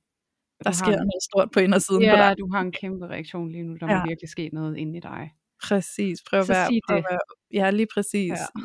[0.64, 2.36] Der sker en- noget stort på indersiden på Ja, dig.
[2.38, 3.76] du har en kæmpe reaktion lige nu.
[3.80, 3.98] Der Ja.
[3.98, 5.30] må virkelig ske noget inde i dig.
[5.68, 6.18] Præcis.
[6.30, 7.18] Prøv at Så være, prøv at være
[7.52, 8.30] ja, lige præcis.
[8.30, 8.60] Ja.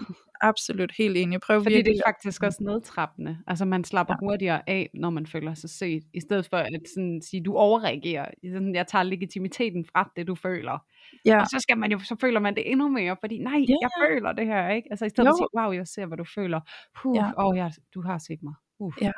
[0.49, 1.39] Absolut, helt enig.
[1.41, 3.37] Prøv Fordi virkelig det er faktisk også nedtrappende.
[3.47, 4.25] Altså man slapper Ja.
[4.25, 8.25] hurtigere af, når man føler sig set, i stedet for at sådan sige, du overreagerer.
[8.53, 10.85] Sådan, jeg tager legitimiteten fra det, du føler.
[11.25, 13.75] Ja, Og så skal man jo, så føler man det endnu mere, fordi nej, Ja.
[13.81, 14.87] jeg føler det her, ikke?
[14.91, 16.59] Altså i stedet for at sige, wow, jeg ser, hvad du føler.
[17.03, 17.31] Huh, Ja.
[17.45, 18.53] åh, ja, du har set mig.
[18.79, 18.93] Uh.
[19.01, 19.11] Ja.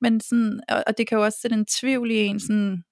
[0.00, 2.84] men sådan, og, og det kan jo også sætte en tvivl i en, sådan,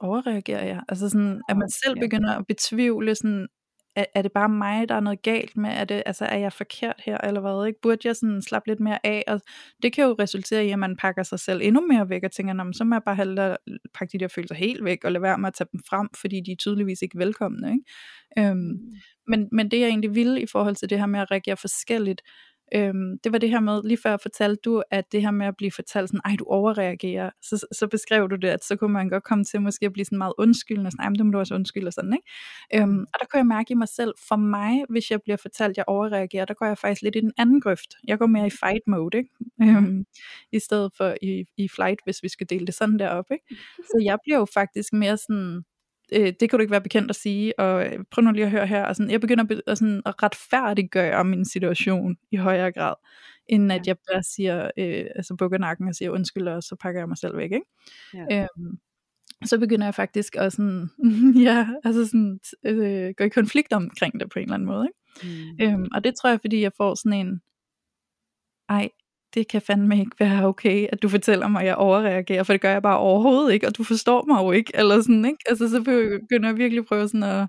[0.00, 0.82] overreagerer jeg?
[0.88, 3.48] Altså sådan, at man selv begynder at betvivle, sådan,
[3.98, 5.70] er, er det bare mig, der er noget galt med?
[5.70, 7.66] Er, det, altså, er jeg forkert her, eller hvad?
[7.66, 7.80] Ikke?
[7.80, 9.24] Burde jeg sådan slappe lidt mere af?
[9.26, 9.40] Og
[9.82, 12.52] det kan jo resultere i, at man pakker sig selv endnu mere væk, og tænker,
[12.52, 13.56] "Nå, men så må jeg bare hellere
[13.94, 16.40] pakke de der følelser helt væk, og lade være med at tage dem frem, fordi
[16.46, 17.72] de er tydeligvis ikke velkomne.
[17.72, 18.48] Ikke?
[18.50, 18.78] Øhm,
[19.26, 22.22] men, men det jeg egentlig ville i forhold til det her med at reagere forskelligt,
[22.74, 25.56] Øhm, det var det her med, lige før fortalte du, at det her med at
[25.56, 29.08] blive fortalt sådan, ej du overreagerer, så, så beskrev du det, at så kunne man
[29.08, 31.38] godt komme til måske at blive sådan meget undskyldende, sådan, ej men det må du
[31.38, 32.82] også undskylde og sådan, ikke?
[32.84, 35.70] Øhm, og der kunne jeg mærke i mig selv, for mig, hvis jeg bliver fortalt,
[35.70, 37.94] at jeg overreagerer, der går jeg faktisk lidt i den anden grøft.
[38.04, 39.30] Jeg går mere i fight mode, ikke?
[39.62, 40.04] Øhm,
[40.52, 43.44] I stedet for i, i flight, hvis vi skal dele det sådan der op, ikke?
[43.90, 45.64] Så jeg bliver jo faktisk mere sådan,
[46.12, 48.50] øh, det kan du ikke være bekendt at sige, og øh, prøv nu lige at
[48.50, 52.72] høre her, og sådan, jeg begynder at, at, sådan, at retfærdiggøre min situation i højere
[52.72, 52.94] grad,
[53.46, 57.00] end at jeg bare siger, øh, altså bukker nakken og siger undskyld, og så pakker
[57.00, 57.66] jeg mig selv væk, ikke?
[58.14, 58.42] Ja.
[58.42, 58.78] Øhm,
[59.44, 60.90] så begynder jeg faktisk at sådan,
[61.48, 64.98] ja, altså sådan, øh, gå i konflikt omkring det på en eller anden måde, ikke?
[65.22, 65.64] Mm.
[65.64, 67.40] Øhm, og det tror jeg, fordi jeg får sådan en,
[68.68, 68.88] ej,
[69.38, 72.60] det kan fandme ikke være okay, at du fortæller mig, at jeg overreagerer, for det
[72.60, 75.38] gør jeg bare overhovedet ikke, og du forstår mig jo ikke, eller sådan, ikke?
[75.48, 77.48] Altså, så begynder jeg virkelig prøve sådan at,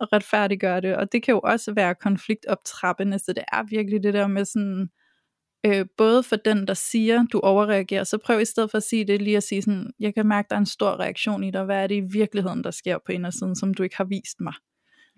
[0.00, 4.14] at retfærdiggøre det, og det kan jo også være konfliktoptrappende, så det er virkelig det
[4.14, 4.88] der med sådan,
[5.66, 9.04] øh, både for den, der siger, du overreagerer, så prøv i stedet for at sige
[9.04, 11.64] det, lige at sige sådan, jeg kan mærke, der er en stor reaktion i dig,
[11.64, 14.54] hvad er det i virkeligheden, der sker på indersiden, som du ikke har vist mig.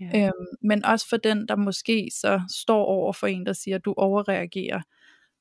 [0.00, 0.26] Ja.
[0.26, 3.94] Øhm, men også for den, der måske så står over for en, der siger, du
[3.96, 4.80] overreagerer,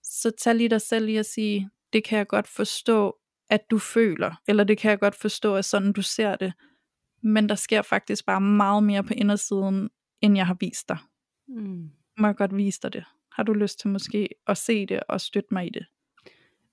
[0.09, 3.17] så tag lige dig selv i at sige, det kan jeg godt forstå,
[3.49, 6.53] at du føler, eller det kan jeg godt forstå, at sådan du ser det,
[7.21, 9.89] men der sker faktisk bare meget mere på indersiden,
[10.21, 10.97] end jeg har vist dig.
[11.47, 11.89] Mm.
[12.17, 13.05] Må jeg godt vise dig det?
[13.31, 15.85] Har du lyst til måske at se det og støtte mig i det?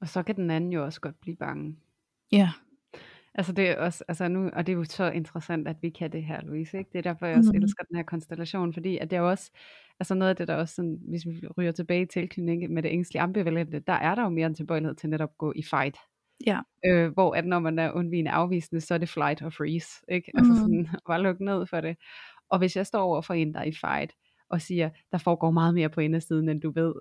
[0.01, 1.77] Og så kan den anden jo også godt blive bange.
[2.33, 2.53] Ja.
[3.35, 6.13] Altså det er også, altså nu, og det er jo så interessant, at vi kan
[6.13, 6.91] det her, Louise, ikke?
[6.93, 7.63] Det er derfor, jeg også mm.
[7.63, 9.51] elsker den her konstellation, fordi at det er også,
[10.01, 12.89] altså noget af det, der også sådan, hvis vi ryger tilbage i tilknytning med det
[12.89, 15.97] ængstlige ambivalente, der er der jo mere en tilbøjelighed til netop at gå i fight.
[16.47, 16.61] Ja.
[16.87, 20.33] Øh, hvor at når man er undvigende afvisende, så er det flight or freeze, ikke?
[20.35, 20.59] Altså mm.
[20.59, 21.97] sådan, bare lukke ned for det.
[22.51, 24.13] Og hvis jeg står over for en, der er i fight,
[24.49, 26.95] og siger, der foregår meget mere på indersiden, end du ved,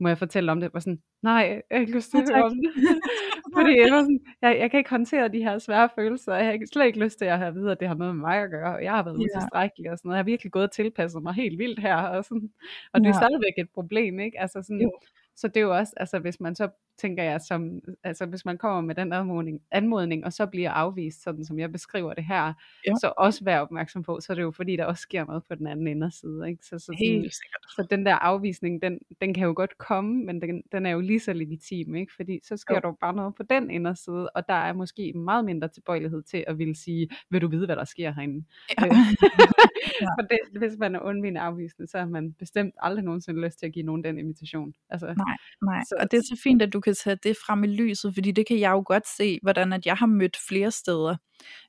[0.00, 0.74] må jeg fortælle om det?
[0.74, 2.72] var sådan, nej, jeg har ikke lyst til at høre om det.
[3.56, 6.58] Fordi jeg, var sådan, jeg, jeg kan ikke håndtere de her svære følelser, jeg har
[6.72, 8.50] slet ikke lyst til at have at vide, at det har noget med mig at
[8.50, 9.24] gøre, og jeg har været yeah.
[9.24, 10.16] utilstrækkelig og sådan noget.
[10.16, 12.50] Jeg har virkelig gået og tilpasset mig helt vildt her, og, sådan.
[12.92, 14.40] og det er stadigvæk et problem, ikke?
[14.40, 14.92] Altså sådan, jo.
[15.36, 16.68] Så det er jo også, altså hvis man så
[17.00, 21.22] tænker jeg, som, altså hvis man kommer med den anmodning, anmodning, og så bliver afvist,
[21.22, 22.52] sådan som jeg beskriver det her,
[22.86, 22.92] ja.
[23.00, 25.54] så også være opmærksom på, så er det jo fordi, der også sker noget på
[25.54, 26.48] den anden inderside.
[26.48, 26.64] Ikke?
[26.64, 27.64] Så, så, sikkert.
[27.76, 31.00] Så den der afvisning, den, den kan jo godt komme, men den, den er jo
[31.00, 32.12] lige så legitim, ikke?
[32.16, 32.80] fordi så sker jo.
[32.80, 36.58] der bare noget på den inderside, og der er måske meget mindre tilbøjelighed til at
[36.58, 38.44] ville sige, vil du vide, hvad der sker herinde?
[38.78, 38.86] Ja.
[38.86, 38.92] Øh,
[40.02, 40.06] ja.
[40.18, 43.66] For det, hvis man er undvigende afvisende, så har man bestemt aldrig nogensinde lyst til
[43.66, 44.74] at give nogen den invitation.
[44.90, 45.82] Altså, nej, nej.
[45.88, 48.32] Så, og det er så fint, at du kan tage det frem i lyset, fordi
[48.32, 51.16] det kan jeg jo godt se, hvordan at jeg har mødt flere steder.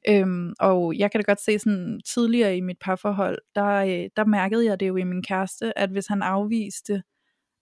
[0.09, 4.25] Øhm, og jeg kan da godt se sådan tidligere i mit parforhold, der, øh, der
[4.25, 7.03] mærkede jeg det jo i min kæreste, at hvis han afviste,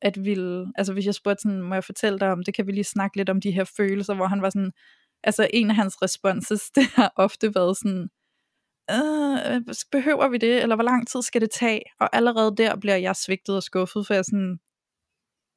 [0.01, 2.71] at ville, altså hvis jeg spurgte sådan, må jeg fortælle dig om, det kan vi
[2.71, 4.71] lige snakke lidt om de her følelser, hvor han var sådan,
[5.23, 8.09] altså en af hans responses, det har ofte været sådan,
[8.91, 11.81] øh, øh, behøver vi det, eller hvor lang tid skal det tage?
[11.99, 14.59] Og allerede der bliver jeg svigtet og skuffet, for jeg er sådan,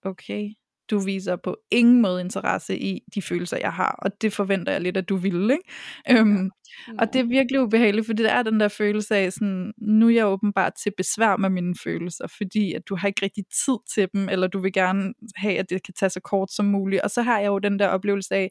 [0.05, 0.51] okay,
[0.93, 4.81] du viser på ingen måde interesse i de følelser, jeg har, og det forventer jeg
[4.81, 5.65] lidt, at du vil, ikke?
[6.11, 6.43] Øhm, ja.
[6.89, 6.99] Mm.
[6.99, 10.15] Og det er virkelig ubehageligt, fordi det er den der følelse af, sådan, nu er
[10.15, 14.09] jeg åbenbart til besvær med mine følelser, fordi at du har ikke rigtig tid til
[14.13, 17.11] dem, eller du vil gerne have, at det kan tage så kort som muligt, og
[17.11, 18.51] så har jeg jo den der oplevelse af,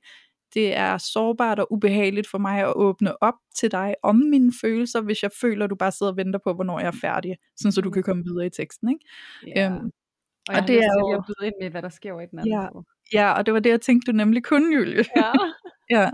[0.54, 5.02] det er sårbart og ubehageligt for mig at åbne op til dig om mine følelser,
[5.02, 7.72] hvis jeg føler, at du bare sidder og venter på, hvornår jeg er færdig, sådan
[7.72, 8.90] så du kan komme videre i teksten.
[8.90, 9.06] Ikke?
[9.56, 9.72] Ja.
[9.72, 9.92] Øhm,
[10.56, 12.54] og, og det er jo at byde ind med, hvad der sker i den anden
[12.54, 12.68] ja,
[13.14, 15.04] ja, og det var det, jeg tænkte, du nemlig kunne, Julie.
[15.16, 15.32] Ja.
[15.98, 16.10] ja.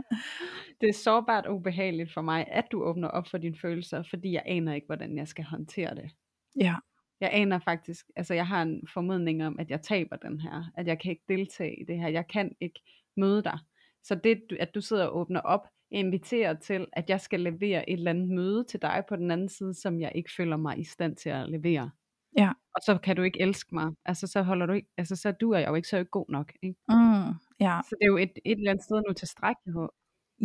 [0.82, 4.32] Det er sårbart og ubehageligt for mig, at du åbner op for dine følelser, fordi
[4.32, 6.12] jeg aner ikke, hvordan jeg skal håndtere det.
[6.60, 6.76] Ja.
[7.22, 10.88] Jeg aner faktisk, altså jeg har en formodning om, at jeg taber den her, at
[10.88, 12.80] jeg kan ikke deltage i det her, jeg kan ikke
[13.18, 13.60] møde dig.
[14.04, 17.98] Så det, at du sidder og åbner op, inviterer til, at jeg skal levere et
[17.98, 20.84] eller andet møde til dig på den anden side, som jeg ikke føler mig i
[20.84, 21.92] stand til at levere.
[22.38, 22.52] Ja.
[22.76, 23.92] Og så kan du ikke elske mig.
[24.06, 26.54] Altså så holder du ikke, altså så du er jeg jo ikke så god nok.
[26.64, 26.80] Ikke?
[26.90, 27.80] Mm, ja.
[27.84, 29.28] Så det er jo et, et eller andet sted nu til
[29.74, 29.94] på.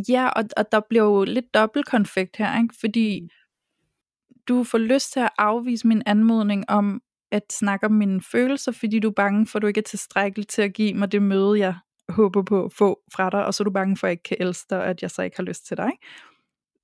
[0.09, 2.74] Ja, og, og der bliver jo lidt dobbelt konflikt her, ikke?
[2.80, 3.28] fordi mm.
[4.49, 8.99] du får lyst til at afvise min anmodning om at snakke om mine følelser, fordi
[8.99, 11.59] du er bange for, at du ikke er tilstrækkelig til at give mig det møde,
[11.59, 11.74] jeg
[12.09, 14.22] håber på at få fra dig, og så er du bange for, at jeg ikke
[14.22, 15.90] kan elske dig, og at jeg så ikke har lyst til dig.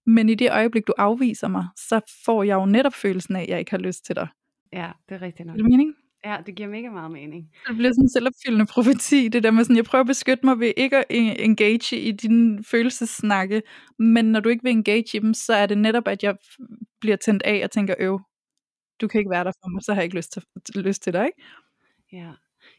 [0.06, 3.48] Men i det øjeblik, du afviser mig, så får jeg jo netop følelsen af, at
[3.48, 4.28] jeg ikke har lyst til dig.
[4.72, 5.56] Ja, det er rigtigt nok.
[5.56, 5.94] Det mening?
[6.24, 7.50] Ja, det giver mega meget mening.
[7.68, 10.60] Det bliver sådan en selvopfyldende profeti, det der med sådan, jeg prøver at beskytte mig
[10.60, 11.04] ved ikke at
[11.40, 13.62] engage i dine følelsessnakke,
[13.98, 16.36] men når du ikke vil engage i dem, så er det netop, at jeg
[17.00, 18.20] bliver tændt af og tænker, øv,
[19.00, 20.42] du kan ikke være der for mig, så har jeg ikke lyst til,
[20.74, 21.42] lyst til dig, ikke?
[22.12, 22.32] Ja.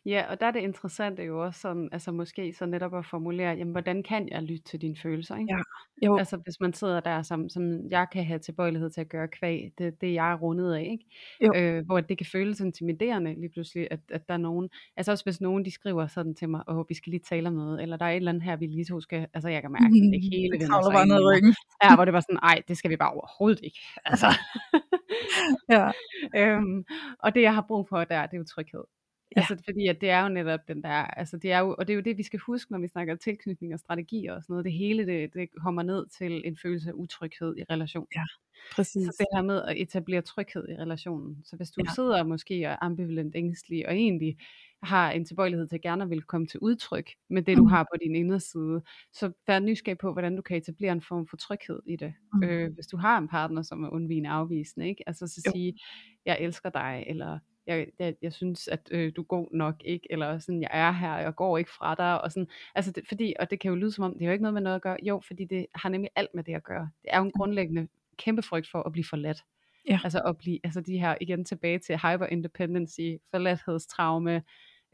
[0.05, 3.49] Ja, og der er det interessante jo også sådan, altså måske så netop at formulere,
[3.57, 5.53] jamen hvordan kan jeg lytte til dine følelser, ikke?
[5.53, 5.61] Ja,
[6.07, 6.17] jo.
[6.17, 9.71] Altså hvis man sidder der, som, som jeg kan have tilbøjelighed til at gøre kvæg,
[9.77, 11.05] det, det jeg er rundet af, ikke?
[11.41, 11.53] Jo.
[11.55, 15.23] Øh, hvor det kan føles intimiderende lige pludselig, at, at der er nogen, altså også
[15.23, 17.97] hvis nogen de skriver sådan til mig, åh, vi skal lige tale om noget, eller
[17.97, 20.11] der er et eller andet her, vi lige to skal, altså jeg kan mærke, mm,
[20.11, 21.55] det hele det kravler bare ned ryggen.
[21.83, 23.79] Ja, hvor det var sådan, ej, det skal vi bare overhovedet ikke.
[24.11, 24.27] Altså.
[25.69, 25.91] ja.
[26.39, 26.85] øhm,
[27.19, 28.83] og det jeg har brug for der, det er jo tryghed.
[29.35, 29.41] Ja.
[29.41, 31.93] Altså fordi at det er jo netop den der, altså det er jo, og det
[31.93, 34.65] er jo det vi skal huske, når vi snakker tilknytning og strategi og sådan noget,
[34.65, 38.07] det hele det, det kommer ned til en følelse af utryghed i relation.
[38.15, 38.23] Ja,
[38.75, 39.05] præcis.
[39.05, 41.41] Så det her med at etablere tryghed i relationen.
[41.45, 41.91] Så hvis du ja.
[41.95, 44.37] sidder måske og er ambivalent ængstelig, og egentlig
[44.83, 47.69] har en tilbøjelighed til at gerne vil komme til udtryk med det, du mm.
[47.69, 48.81] har på din inderside,
[49.13, 52.13] så vær nysgerrig på, hvordan du kan etablere en form for tryghed i det.
[52.33, 52.43] Mm.
[52.43, 55.03] Øh, hvis du har en partner, som er undvigende afvisende, ikke?
[55.07, 55.51] altså så jo.
[55.51, 55.73] sige,
[56.25, 57.39] jeg elsker dig, eller
[57.69, 60.07] jeg, jeg, jeg synes, at øh, du er god nok, ikke?
[60.09, 63.33] Eller sådan, jeg er her, jeg går ikke fra dig, og sådan, altså det, fordi,
[63.39, 64.81] og det kan jo lyde som om, det er jo ikke noget med noget at
[64.81, 66.89] gøre, jo, fordi det har nemlig alt med det at gøre.
[67.01, 69.43] Det er jo en grundlæggende kæmpe frygt for at blive forladt.
[69.89, 69.99] Ja.
[70.03, 74.43] Altså at blive, altså de her, igen tilbage til hyper-independency, forladthedstraume,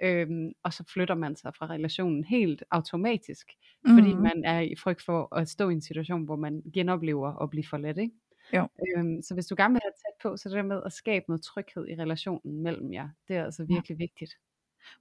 [0.02, 3.52] øhm, og så flytter man sig fra relationen helt automatisk,
[3.86, 3.98] mm.
[3.98, 7.50] fordi man er i frygt for at stå i en situation, hvor man genoplever at
[7.50, 8.14] blive forladt, ikke?
[8.54, 8.68] Jo.
[8.98, 11.26] Øhm, så hvis du gerne vil have tæt på, så det der med at skabe
[11.28, 14.04] noget tryghed i relationen mellem jer, det er altså virkelig ja.
[14.04, 14.32] vigtigt.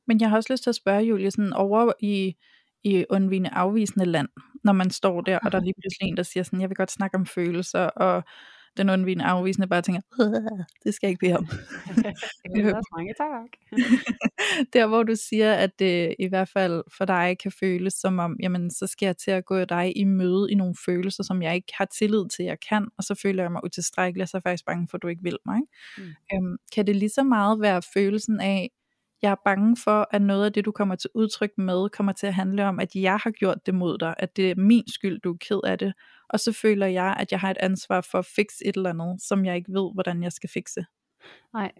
[0.06, 2.36] Men jeg har også lyst til at spørge Julie, sådan over i,
[2.84, 4.28] i undvigende afvisende land,
[4.64, 6.76] når man står der, og der er lige pludselig en, der siger sådan, jeg vil
[6.76, 8.24] godt snakke om følelser, og
[8.76, 10.00] den undvigende afvisende bare tænker,
[10.84, 11.48] det skal jeg ikke bede om.
[12.96, 13.50] mange tak.
[14.72, 18.36] der hvor du siger, at det i hvert fald for dig kan føles som om,
[18.42, 21.54] jamen så skal jeg til at gå dig i møde i nogle følelser, som jeg
[21.54, 24.38] ikke har tillid til, jeg kan, og så føler jeg mig utilstrækkelig, og så er
[24.38, 25.56] jeg faktisk bange for, at du ikke vil mig.
[25.56, 26.08] Ikke?
[26.32, 26.46] Mm.
[26.46, 28.70] Øhm, kan det lige så meget være følelsen af,
[29.24, 32.26] jeg er bange for, at noget af det, du kommer til udtryk med, kommer til
[32.26, 35.20] at handle om, at jeg har gjort det mod dig, at det er min skyld,
[35.20, 35.94] du er ked af det,
[36.28, 39.22] og så føler jeg, at jeg har et ansvar for at fikse et eller andet,
[39.22, 40.84] som jeg ikke ved, hvordan jeg skal fikse.
[41.54, 41.72] Nej.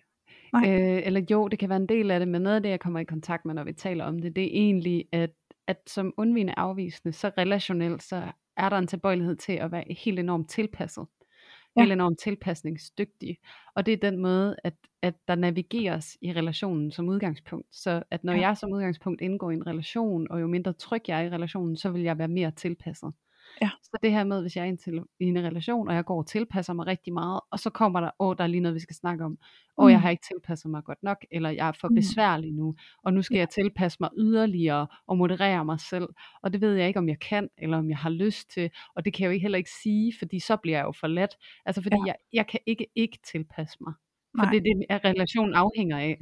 [0.53, 0.70] Nej.
[0.70, 2.80] Øh, eller jo, det kan være en del af det, men noget af det, jeg
[2.80, 5.30] kommer i kontakt med, når vi taler om det, det er egentlig, at,
[5.66, 8.22] at som undvigende afvisende, så relationelt, så
[8.57, 11.07] er der en tilbøjelighed til at være helt enormt tilpasset
[11.76, 11.82] ja.
[11.82, 13.38] helt enormt tilpasningsdygtig.
[13.74, 17.68] Og det er den måde, at, at der navigeres i relationen som udgangspunkt.
[17.72, 18.40] Så at når ja.
[18.40, 21.76] jeg som udgangspunkt indgår i en relation, og jo mindre tryg jeg er i relationen,
[21.76, 23.12] så vil jeg være mere tilpasset.
[23.62, 23.70] Ja.
[23.82, 26.05] Så det her med, hvis jeg er i en, til, i en relation, og jeg
[26.05, 28.74] går og tilpasser mig rigtig meget, og så kommer der, åh, der er lige noget,
[28.74, 29.38] vi skal snakke om,
[29.76, 29.90] og mm.
[29.90, 31.94] jeg har ikke tilpasset mig godt nok, eller jeg er for mm.
[31.94, 33.40] besværlig nu, og nu skal ja.
[33.40, 36.09] jeg tilpasse mig yderligere, og moderere mig selv,
[36.42, 39.05] og det ved jeg ikke, om jeg kan, eller om jeg har lyst til, og
[39.05, 41.30] det kan jeg jo heller ikke sige, fordi så bliver jeg jo for let,
[41.66, 42.05] altså fordi ja.
[42.07, 43.92] jeg, jeg kan ikke ikke tilpasse mig,
[44.36, 44.50] for Nej.
[44.50, 46.18] det er det, at relationen afhænger af.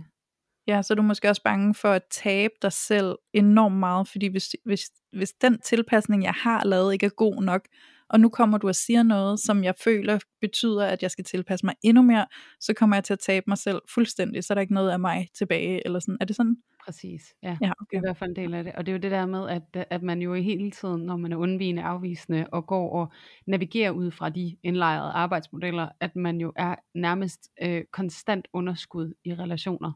[0.66, 4.26] Ja, så er du måske også bange for at tabe dig selv enormt meget, fordi
[4.26, 4.80] hvis, hvis,
[5.12, 7.68] hvis den tilpasning, jeg har lavet, ikke er god nok,
[8.08, 11.66] og nu kommer du og siger noget, som jeg føler betyder, at jeg skal tilpasse
[11.66, 12.26] mig endnu mere,
[12.60, 15.00] så kommer jeg til at tabe mig selv fuldstændig, så er der ikke noget af
[15.00, 16.16] mig tilbage, eller sådan.
[16.20, 16.56] Er det sådan?
[16.84, 17.56] Præcis, ja.
[17.62, 17.86] ja okay.
[17.90, 18.72] Det er i hvert fald en del af det.
[18.72, 21.32] Og det er jo det der med, at, at man jo hele tiden, når man
[21.32, 23.12] er undvigende afvisende, og går og
[23.46, 29.34] navigerer ud fra de indlejrede arbejdsmodeller, at man jo er nærmest øh, konstant underskud i
[29.34, 29.92] relationer,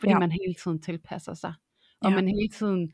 [0.00, 0.18] fordi ja.
[0.18, 1.52] man hele tiden tilpasser sig.
[2.00, 2.16] Og ja.
[2.16, 2.92] man hele tiden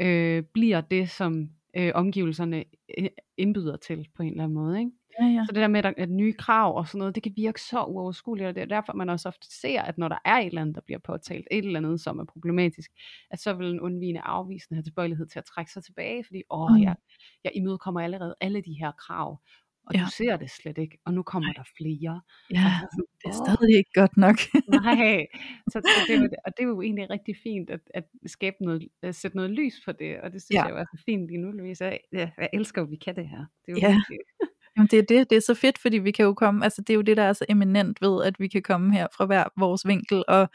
[0.00, 2.64] øh, bliver det, som øh, omgivelserne
[2.98, 4.78] øh, indbyder til på en eller anden måde.
[4.78, 4.90] Ikke?
[5.20, 5.44] Ja, ja.
[5.46, 7.84] Så det der med, at, at nye krav og sådan noget, det kan virke så
[7.84, 10.60] uoverskueligt, og det er derfor, man også ofte ser, at når der er et eller
[10.60, 12.90] andet, der bliver påtalt, et eller andet, som er problematisk,
[13.30, 16.70] at så vil en undvigende afvisende have tilbøjelighed til at trække sig tilbage, fordi, åh,
[16.70, 16.82] mm.
[16.82, 16.96] jeg,
[17.44, 19.40] jeg imødekommer allerede alle de her krav,
[19.86, 20.00] og ja.
[20.00, 22.20] du ser det slet ikke, og nu kommer der flere.
[22.50, 24.36] Ja, sådan, det er stadig ikke godt nok.
[24.82, 25.26] Nej,
[25.72, 29.14] så, så det, og det er jo egentlig rigtig fint at, at skabe noget, at
[29.14, 30.62] sætte noget lys på det, og det synes ja.
[30.64, 31.84] jeg jo er så fint lige nu, Louise.
[31.84, 33.44] Jeg, jeg elsker at vi kan det her.
[33.66, 33.96] Det er jo ja.
[34.76, 36.90] Jamen det er det, det er så fedt, fordi vi kan jo komme, altså det
[36.90, 39.44] er jo det, der er så eminent ved, at vi kan komme her fra hver
[39.56, 40.48] vores vinkel og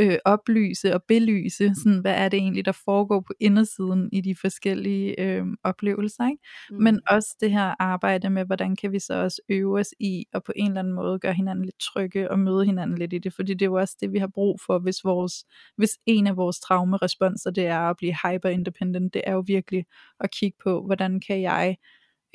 [0.00, 4.36] øh, oplyse og belyse, sådan, hvad er det egentlig, der foregår på indersiden i de
[4.40, 6.28] forskellige øh, oplevelser.
[6.28, 6.42] Ikke?
[6.70, 6.76] Mm.
[6.76, 10.44] Men også det her arbejde med, hvordan kan vi så også øve os i, og
[10.44, 13.34] på en eller anden måde gøre hinanden lidt trygge og møde hinanden lidt i det,
[13.34, 15.44] fordi det er jo også det, vi har brug for, hvis, vores,
[15.76, 19.84] hvis en af vores traumeresponser, det er at blive hyper-independent, det er jo virkelig
[20.20, 21.76] at kigge på, hvordan kan jeg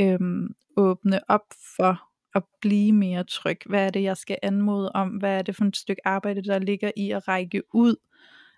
[0.01, 0.47] øhm,
[0.78, 1.45] åbne op
[1.78, 3.58] for at blive mere tryg?
[3.66, 5.10] Hvad er det, jeg skal anmode om?
[5.10, 7.96] Hvad er det for et stykke arbejde, der ligger i at række ud?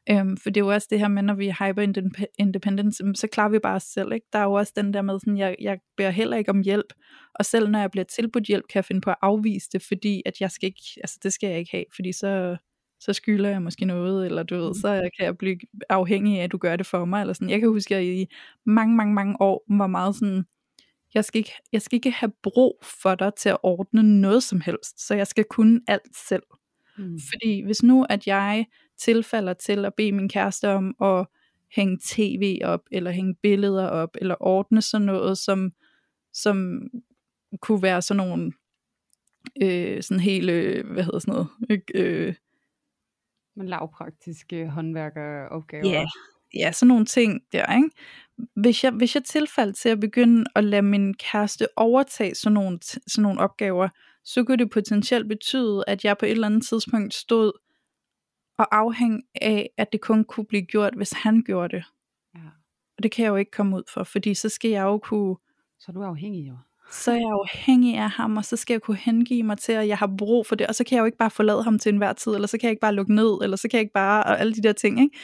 [0.09, 3.49] Øhm, for det er jo også det her med, når vi er hyper-independent, så klarer
[3.49, 4.13] vi bare os selv.
[4.13, 4.27] Ikke?
[4.33, 6.93] Der er jo også den der med, sådan, jeg, jeg beder heller ikke om hjælp.
[7.35, 10.21] Og selv når jeg bliver tilbudt hjælp, kan jeg finde på at afvise det, fordi
[10.25, 12.57] at jeg skal ikke, altså det skal jeg ikke have, fordi så,
[12.99, 14.73] så skylder jeg måske noget, eller du ved, mm.
[14.73, 15.57] så kan jeg blive
[15.89, 17.49] afhængig af, at du gør det for mig, eller sådan.
[17.49, 18.25] Jeg kan huske, at jeg i
[18.65, 20.45] mange, mange, mange år var meget sådan,
[21.15, 24.61] jeg skal, ikke, jeg skal ikke have brug for dig til at ordne noget som
[24.61, 26.43] helst, så jeg skal kunne alt selv.
[26.97, 27.19] Mm.
[27.31, 28.65] Fordi hvis nu, at jeg
[28.97, 31.27] tilfalder til at bede min kæreste om at
[31.75, 35.73] hænge tv op, eller hænge billeder op, eller ordne sådan noget, som,
[36.33, 36.87] som
[37.61, 38.51] kunne være sådan nogle
[39.61, 42.35] øh, sådan hele, hvad hedder sådan noget, øh,
[43.55, 45.89] men lavpraktiske håndværkeropgaver.
[45.89, 46.05] Ja,
[46.53, 47.89] ja, sådan nogle ting der, ikke?
[48.55, 52.79] Hvis jeg, hvis jeg tilfaldt til at begynde at lade min kæreste overtage sådan nogle,
[52.81, 53.89] sådan nogle opgaver,
[54.23, 57.51] så kunne det potentielt betyde, at jeg på et eller andet tidspunkt stod
[58.57, 61.85] og afhæng af, at det kun kunne blive gjort, hvis han gjorde det.
[62.35, 62.39] Ja.
[62.97, 65.35] Og det kan jeg jo ikke komme ud for, fordi så skal jeg jo kunne...
[65.79, 66.57] Så er du afhængig jo
[66.91, 69.87] så er jeg afhængig af ham, og så skal jeg kunne hengive mig til, at
[69.87, 71.89] jeg har brug for det, og så kan jeg jo ikke bare forlade ham til
[71.89, 73.93] enhver tid, eller så kan jeg ikke bare lukke ned, eller så kan jeg ikke
[73.93, 75.17] bare, og alle de der ting, ikke?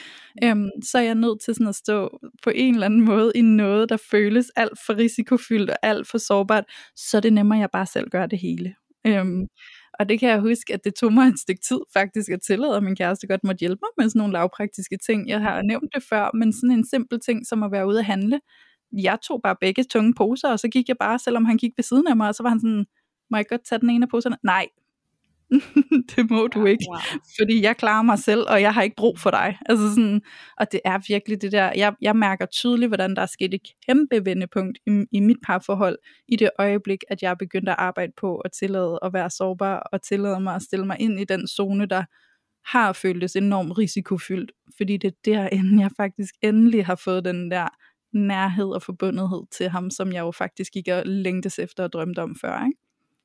[0.44, 3.40] Øhm, så er jeg nødt til sådan at stå på en eller anden måde i
[3.40, 6.64] noget, der føles alt for risikofyldt og alt for sårbart,
[6.96, 8.74] så er det nemmere, at jeg bare selv gør det hele.
[9.06, 9.46] Øhm,
[9.98, 12.76] og det kan jeg huske, at det tog mig et stykke tid faktisk at tillade,
[12.76, 15.28] at min kæreste godt måtte hjælpe mig med sådan nogle lavpraktiske ting.
[15.28, 18.04] Jeg har nævnt det før, men sådan en simpel ting som at være ude at
[18.04, 18.40] handle,
[18.92, 21.84] jeg tog bare begge tunge poser, og så gik jeg bare, selvom han gik ved
[21.84, 22.86] siden af mig, og så var han sådan,
[23.30, 24.36] må jeg godt tage den ene af poserne?
[24.44, 24.66] Nej,
[26.16, 26.98] det må du ikke, wow.
[27.38, 29.58] fordi jeg klarer mig selv, og jeg har ikke brug for dig.
[29.66, 30.20] Altså sådan,
[30.56, 33.60] og det er virkelig det der, jeg, jeg mærker tydeligt, hvordan der er sket et
[33.86, 38.36] kæmpe vendepunkt i, i mit parforhold, i det øjeblik, at jeg begyndte at arbejde på
[38.36, 41.86] at tillade at være sårbar, og tillade mig at stille mig ind i den zone,
[41.86, 42.04] der
[42.66, 47.68] har føltes enormt risikofyldt, fordi det er derinde, jeg faktisk endelig har fået den der
[48.12, 52.22] nærhed og forbundethed til ham, som jeg jo faktisk ikke og længtes efter og drømte
[52.22, 52.64] om før.
[52.66, 52.78] Ikke?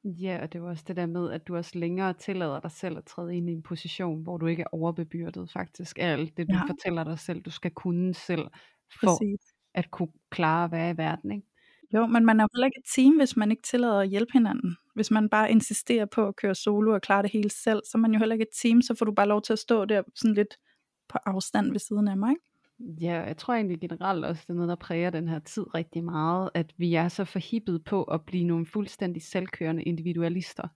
[0.03, 2.97] Ja, og det var også det der med, at du også længere tillader dig selv
[2.97, 6.47] at træde ind i en position, hvor du ikke er overbebyrdet faktisk af alt det,
[6.49, 6.61] du ja.
[6.61, 8.47] fortæller dig selv, du skal kunne selv,
[8.99, 9.39] for Præcis.
[9.73, 11.31] at kunne klare at være i verden.
[11.31, 11.47] Ikke?
[11.93, 14.33] Jo, men man er jo heller ikke et team, hvis man ikke tillader at hjælpe
[14.33, 14.77] hinanden.
[14.95, 17.99] Hvis man bare insisterer på at køre solo og klare det hele selv, så er
[17.99, 20.03] man jo heller ikke et team, så får du bare lov til at stå der
[20.15, 20.57] sådan lidt
[21.09, 22.29] på afstand ved siden af mig.
[22.29, 22.41] Ikke?
[22.79, 26.03] Ja, jeg tror egentlig generelt også, det er noget, der præger den her tid rigtig
[26.03, 30.67] meget, at vi er så forhippet på at blive nogle fuldstændig selvkørende individualister.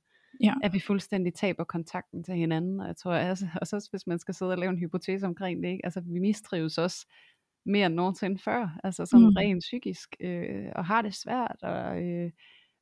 [0.44, 0.54] Ja.
[0.64, 2.80] At vi fuldstændig taber kontakten til hinanden.
[2.80, 5.70] Og jeg tror altså, også, hvis man skal sidde og lave en hypotese omkring det,
[5.70, 5.86] ikke?
[5.86, 7.08] altså vi mistrives også
[7.66, 9.36] mere end nogensinde før, altså sådan mm.
[9.38, 12.32] rent psykisk, øh, og har det svært, og, øh,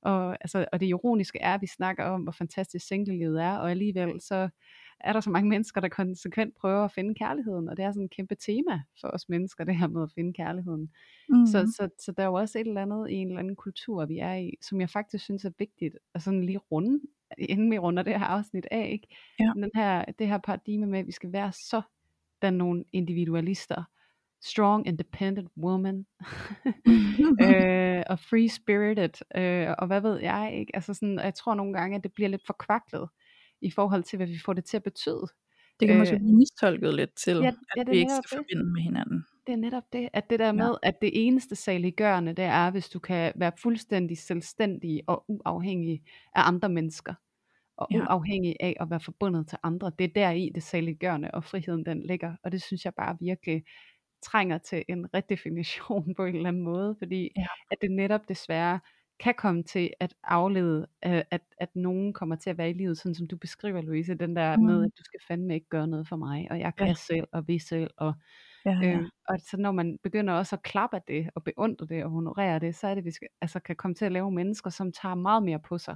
[0.01, 3.71] og, altså, og det ironiske er, at vi snakker om, hvor fantastisk singlelivet er, og
[3.71, 4.49] alligevel så
[4.99, 8.05] er der så mange mennesker, der konsekvent prøver at finde kærligheden, og det er sådan
[8.05, 10.91] et kæmpe tema for os mennesker, det her med at finde kærligheden.
[11.29, 11.45] Mm.
[11.45, 14.05] Så, så, så der er jo også et eller andet i en eller anden kultur,
[14.05, 16.99] vi er i, som jeg faktisk synes er vigtigt at sådan lige runde,
[17.37, 19.07] inden vi runder det her afsnit af, ikke?
[19.39, 19.51] Ja.
[19.55, 21.81] Den her, det her paradigme med, at vi skal være så
[22.41, 23.83] der nogle individualister,
[24.41, 26.05] strong, independent woman,
[27.45, 30.75] øh, og free spirited, øh, og hvad ved jeg, ikke?
[30.75, 33.09] Altså sådan, jeg tror nogle gange, at det bliver lidt forkvaklet,
[33.61, 35.27] i forhold til, hvad vi får det til at betyde.
[35.79, 38.45] Det kan måske øh, blive mistolket lidt til, ja, at ja, vi ikke skal det.
[38.47, 39.25] forbinde med hinanden.
[39.47, 40.89] Det er netop det, at det der med, ja.
[40.89, 46.01] at det eneste saliggørende, det er, hvis du kan være fuldstændig selvstændig og uafhængig
[46.35, 47.13] af andre mennesker,
[47.77, 47.99] og ja.
[47.99, 49.91] uafhængig af at være forbundet til andre.
[49.99, 53.17] Det er der i det saliggørende, og friheden den ligger, og det synes jeg bare
[53.21, 53.63] virkelig
[54.21, 57.45] trænger til en redefinition på en eller anden måde, fordi ja.
[57.71, 58.79] at det netop desværre
[59.19, 62.97] kan komme til at aflede, øh, at, at nogen kommer til at være i livet,
[62.97, 64.63] sådan som du beskriver, Louise, den der mm.
[64.63, 66.93] med, at du skal fandme ikke gøre noget for mig, og jeg kan ja.
[66.93, 68.13] selv, og vi selv, og,
[68.65, 68.97] ja, ja.
[68.97, 72.11] Øh, og så når man begynder også at klappe af det, og beundre det, og
[72.11, 74.91] honorere det, så er det, vi skal, altså kan komme til at lave mennesker, som
[74.91, 75.95] tager meget mere på sig,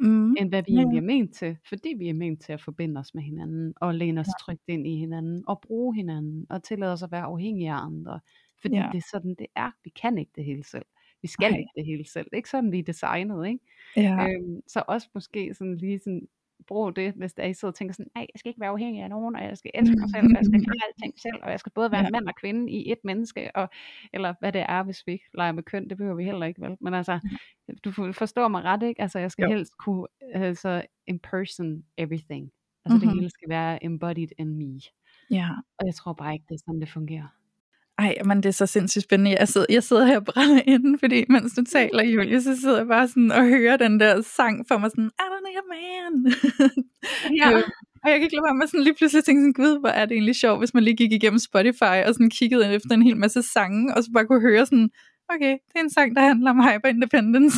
[0.00, 0.36] mm.
[0.38, 0.78] end hvad vi ja.
[0.78, 3.94] egentlig er ment til, fordi vi er ment til at forbinde os med hinanden, og
[3.94, 4.44] læne os ja.
[4.44, 8.20] trygt ind i hinanden, og bruge hinanden, og tillade os at være afhængige af andre,
[8.60, 8.88] fordi ja.
[8.92, 9.70] det er sådan, det er.
[9.84, 10.86] Vi kan ikke det hele selv.
[11.24, 11.58] Vi skal Ej.
[11.58, 12.26] ikke det hele selv.
[12.32, 13.60] Ikke sådan, vi er designet, ikke?
[13.96, 14.28] Ja.
[14.28, 16.28] Øhm, så også måske sådan lige sådan
[16.66, 19.02] brug det, hvis der I sidder og tænker sådan, nej, jeg skal ikke være afhængig
[19.02, 21.50] af nogen, og jeg skal elske mig selv, og jeg skal klare alting selv, og
[21.50, 22.10] jeg skal både være ja.
[22.10, 23.68] mand og kvinde i et menneske, og,
[24.12, 26.60] eller hvad det er, hvis vi ikke leger med køn, det behøver vi heller ikke,
[26.60, 26.76] vel?
[26.80, 27.20] Men altså,
[27.84, 29.02] du forstår mig ret, ikke?
[29.02, 29.56] Altså, jeg skal jo.
[29.56, 32.50] helst kunne, altså, imperson everything.
[32.84, 33.08] Altså, mm-hmm.
[33.08, 34.80] det hele skal være embodied in me.
[35.30, 35.48] Ja.
[35.78, 37.28] Og jeg tror bare ikke, det er sådan, det fungerer.
[37.98, 39.36] Ej, men det er så sindssygt spændende.
[39.38, 42.76] Jeg sidder, jeg sidder her og brænder inden, fordi mens du taler, Julie, så sidder
[42.76, 46.32] jeg bare sådan og hører den der sang for mig sådan, I don't a man.
[47.40, 47.48] Ja.
[48.02, 50.04] og jeg kan ikke lade være med sådan lige pludselig tænke sådan, gud, hvor er
[50.06, 53.16] det egentlig sjovt, hvis man lige gik igennem Spotify og sådan kiggede efter en hel
[53.16, 54.90] masse sange, og så bare kunne høre sådan
[55.32, 57.56] okay, det er en sang, der handler om hyper-independence.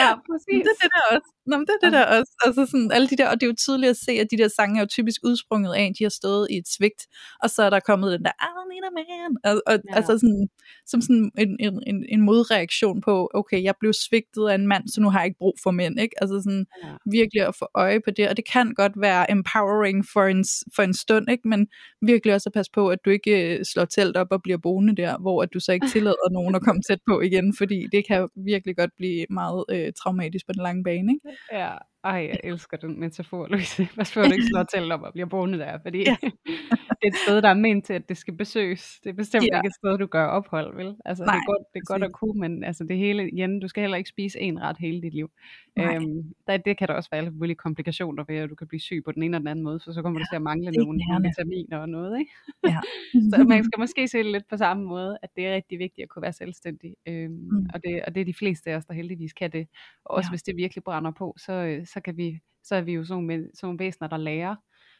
[0.00, 0.62] ja, præcis.
[0.66, 1.28] det er det der også.
[1.48, 2.32] Nå, men det er det der også.
[2.46, 4.48] Altså sådan, alle de der, og det er jo tydeligt at se, at de der
[4.48, 7.02] sange er jo typisk udsprunget af, at de har stået i et svigt,
[7.42, 9.32] og så er der kommet den der, I don't need a man.
[9.44, 9.96] Og, og ja.
[9.96, 10.48] altså sådan,
[10.86, 14.88] som sådan en, en, en, en modreaktion på, okay, jeg blev svigtet af en mand,
[14.88, 16.00] så nu har jeg ikke brug for mænd.
[16.00, 16.14] Ikke?
[16.22, 16.88] Altså sådan, ja.
[17.10, 20.44] virkelig at få øje på det, og det kan godt være empowering for en,
[20.76, 21.48] for en stund, ikke?
[21.48, 21.66] men
[22.02, 24.96] virkelig også at passe på, at du ikke øh, slår telt op og bliver boende
[24.96, 28.06] der, hvor at du så ikke tillader nogen at komme tæt på igen, fordi det
[28.06, 31.12] kan virkelig godt blive meget øh, traumatisk på den lange bane.
[31.12, 31.38] Ikke?
[31.52, 31.74] Ja,
[32.08, 33.88] ej, jeg elsker den metafor, Louise.
[33.94, 36.16] Hvad får du ikke slå telt op og bliver boende der, fordi ja.
[36.98, 39.00] det er et sted, der er ment til, at det skal besøges.
[39.04, 39.58] Det er bestemt ja.
[39.58, 40.96] ikke et sted, du gør ophold, vel?
[41.04, 43.60] Altså, Nej, det er godt, det er godt at kunne, men altså, det hele, igen,
[43.60, 45.30] du skal heller ikke spise en ret hele dit liv.
[45.78, 48.80] Øhm, der, det kan der også være alle mulige komplikationer ved, at du kan blive
[48.80, 50.42] syg på den ene eller den anden måde, for så kommer ja, du til at
[50.42, 52.32] mangle nogle vitaminer og noget, ikke?
[52.64, 52.80] Ja.
[53.36, 56.02] så man skal måske se det lidt på samme måde, at det er rigtig vigtigt
[56.02, 56.94] at kunne være selvstændig.
[57.08, 57.66] Øhm, mm.
[57.74, 59.68] og, det, og det er de fleste af os, der heldigvis kan det.
[60.04, 60.32] Og også ja.
[60.32, 63.24] hvis det virkelig brænder på, så, øh, så, kan vi, så er vi jo sådan
[63.24, 64.56] nogle, sådan nogle væsener, der lærer,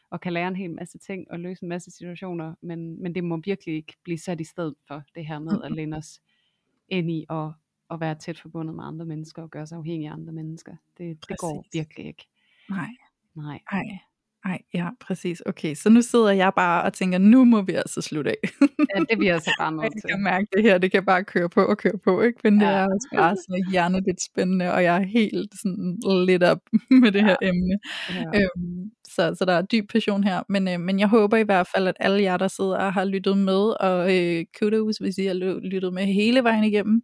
[0.09, 3.23] og kan lære en hel masse ting og løse en masse situationer, men, men det
[3.23, 6.21] må virkelig ikke blive sat i stedet for det her med at læne os
[6.87, 7.53] ind i og,
[7.89, 10.75] og være tæt forbundet med andre mennesker og gøre sig afhængig af andre mennesker.
[10.97, 12.27] Det, det går virkelig ikke.
[12.69, 12.89] Nej.
[13.35, 13.61] Nej.
[13.71, 13.99] Nej.
[14.45, 15.41] Nej, ja, præcis.
[15.45, 18.37] Okay, så nu sidder jeg bare og tænker, nu må vi altså slutte af.
[18.95, 20.01] ja, det bliver altså bare nødt til.
[20.03, 22.39] Jeg kan mærke det her, det kan bare køre på og køre på, ikke?
[22.43, 22.67] Men ja.
[22.67, 26.59] det er også bare så hjernet spændende, og jeg er helt sådan lidt op
[27.01, 27.25] med det ja.
[27.25, 27.79] her emne.
[28.09, 28.39] Ja.
[28.39, 31.67] Øhm, så, så der er dyb passion her, men, øh, men jeg håber i hvert
[31.75, 35.25] fald, at alle jer, der sidder og har lyttet med, og øh, kudos, hvis I
[35.25, 35.33] har
[35.71, 37.01] lyttet med hele vejen igennem,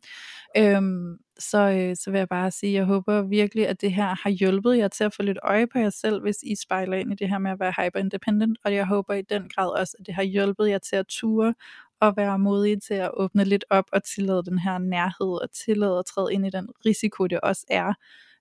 [0.58, 4.30] øhm, så, øh, så vil jeg bare sige, jeg håber virkelig, at det her har
[4.30, 7.16] hjulpet jer til at få lidt øje på jer selv, hvis I spejler ind i
[7.16, 10.06] det her med at være hyper independent, og jeg håber i den grad også, at
[10.06, 11.54] det har hjulpet jer til at ture
[12.00, 16.00] og være modige til at åbne lidt op og tillade den her nærhed og tillade
[16.00, 17.94] at træde ind i den risiko, det også er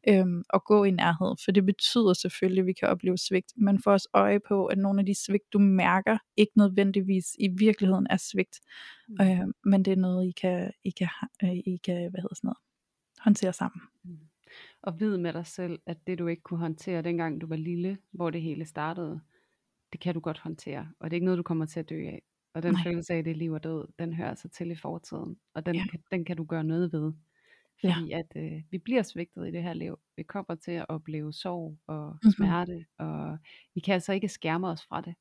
[0.09, 3.83] øhm, at gå i nærhed, for det betyder selvfølgelig, at vi kan opleve svigt, men
[3.83, 8.07] få os øje på, at nogle af de svigt, du mærker, ikke nødvendigvis i virkeligheden
[8.11, 8.61] er svigt,
[9.09, 9.17] mm.
[9.21, 11.09] øh, men det er noget, I kan, I kan,
[11.45, 12.59] øh, I kan hvad hedder sådan noget,
[13.21, 13.83] håndtere sammen.
[14.05, 14.19] Mm.
[14.83, 17.99] Og vid med dig selv, at det du ikke kunne håndtere dengang du var lille,
[18.13, 19.21] hvor det hele startede,
[19.93, 22.07] det kan du godt håndtere, og det er ikke noget, du kommer til at dø
[22.07, 22.23] af.
[22.55, 22.83] Og den Nej.
[22.83, 25.67] følelse af, at det er liv og død, den hører sig til i fortiden, og
[25.67, 25.85] den, ja.
[26.11, 27.13] den kan du gøre noget ved.
[27.85, 28.18] Fordi ja.
[28.18, 29.99] at øh, vi bliver svigtet i det her liv.
[30.16, 32.30] Vi kommer til at opleve sorg og mm-hmm.
[32.30, 33.39] smerte, og
[33.74, 35.14] vi kan altså ikke skærme os fra det.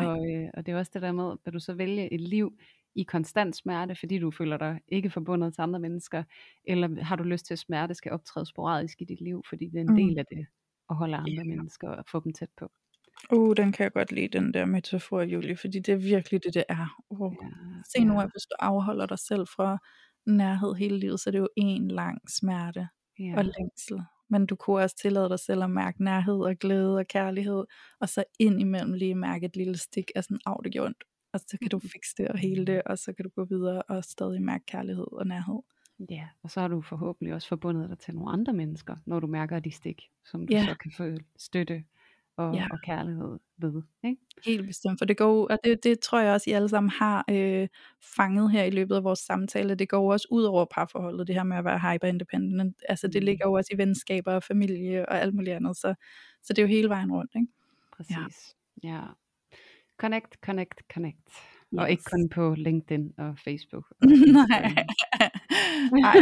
[0.00, 2.58] Og, øh, og det er også det der med, at du så vælger et liv
[2.94, 6.22] i konstant smerte, fordi du føler dig ikke forbundet til andre mennesker,
[6.64, 9.76] eller har du lyst til, at smerte skal optræde sporadisk i dit liv, fordi det
[9.76, 9.96] er en mm.
[9.96, 10.46] del af det,
[10.90, 11.46] at holde andre yeah.
[11.46, 12.72] mennesker og få dem tæt på.
[13.32, 16.54] Uh, den kan jeg godt lide, den der metafor, Julie, fordi det er virkelig det,
[16.54, 17.04] det er.
[17.10, 17.34] Uh.
[17.42, 17.48] Ja,
[17.92, 18.22] Se nu, ja.
[18.22, 19.78] at hvis du afholder dig selv fra
[20.26, 23.34] nærhed hele livet, så det er jo en lang smerte ja.
[23.36, 24.02] og længsel.
[24.30, 27.64] Men du kunne også tillade dig selv at mærke nærhed og glæde og kærlighed,
[28.00, 31.04] og så ind imellem lige mærke et lille stik af sådan, af det gjorde ondt.
[31.32, 31.88] Og så kan du mm-hmm.
[31.88, 35.06] fikse det og hele det, og så kan du gå videre og stadig mærke kærlighed
[35.12, 35.60] og nærhed.
[36.10, 39.26] Ja, og så har du forhåbentlig også forbundet dig til nogle andre mennesker, når du
[39.26, 40.64] mærker de stik, som du ja.
[40.64, 41.04] så kan få
[41.36, 41.84] støtte
[42.36, 42.66] og, ja.
[42.70, 43.82] og kærlighed ved.
[44.04, 44.16] Ikke?
[44.44, 47.24] Helt bestemt, for det går, og det, det tror jeg også, I alle sammen har
[47.30, 47.68] øh,
[48.16, 51.42] fanget her i løbet af vores samtale, det går også ud over parforholdet, det her
[51.42, 53.24] med at være hyper independent, altså det mm.
[53.24, 55.94] ligger jo også i venskaber og familie og alt muligt andet, så,
[56.42, 57.32] så det er jo hele vejen rundt.
[57.34, 57.52] Ikke?
[57.96, 58.88] Præcis, ja.
[58.88, 59.00] ja.
[59.98, 61.28] Connect, connect, connect.
[61.74, 61.78] Yes.
[61.80, 63.84] Og ikke kun på LinkedIn og Facebook.
[64.02, 64.74] Og Nej.
[65.92, 66.16] Nej.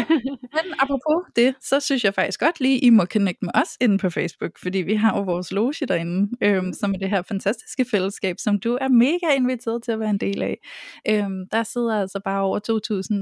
[0.57, 3.99] Men apropos det, så synes jeg faktisk godt lige, I må connecte med os inde
[3.99, 7.85] på Facebook, fordi vi har jo vores loge derinde, øhm, som er det her fantastiske
[7.91, 10.59] fællesskab, som du er mega inviteret til at være en del af.
[11.09, 12.59] Øhm, der sidder altså bare over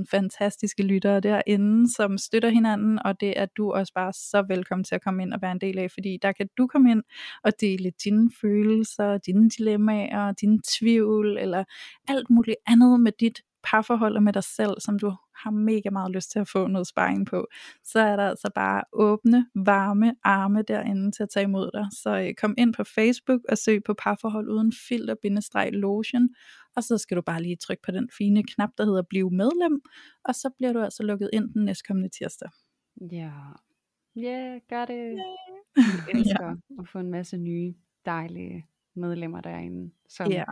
[0.05, 4.85] 2.000 fantastiske lyttere derinde, som støtter hinanden, og det er du også bare så velkommen
[4.85, 7.03] til at komme ind og være en del af, fordi der kan du komme ind
[7.45, 11.65] og dele dine følelser, dine dilemmaer, dine tvivl, eller
[12.09, 16.13] alt muligt andet med dit parforhold og med dig selv, som du har mega meget
[16.13, 17.47] lyst til at få noget sparring på,
[17.85, 21.87] så er der altså bare åbne, varme arme derinde til at tage imod dig.
[22.03, 26.29] Så øh, kom ind på Facebook og søg på parforhold uden filter, bindestreg lotion,
[26.77, 29.81] og så skal du bare lige trykke på den fine knap, der hedder bliv medlem,
[30.25, 32.51] og så bliver du altså lukket ind den næstkommende tirsdag.
[33.13, 33.33] Ja,
[34.17, 34.95] yeah, gør det.
[34.97, 35.17] Yeah.
[35.77, 36.83] Jeg elsker ja.
[36.83, 40.47] at få en masse nye, dejlige medlemmer derinde, som yeah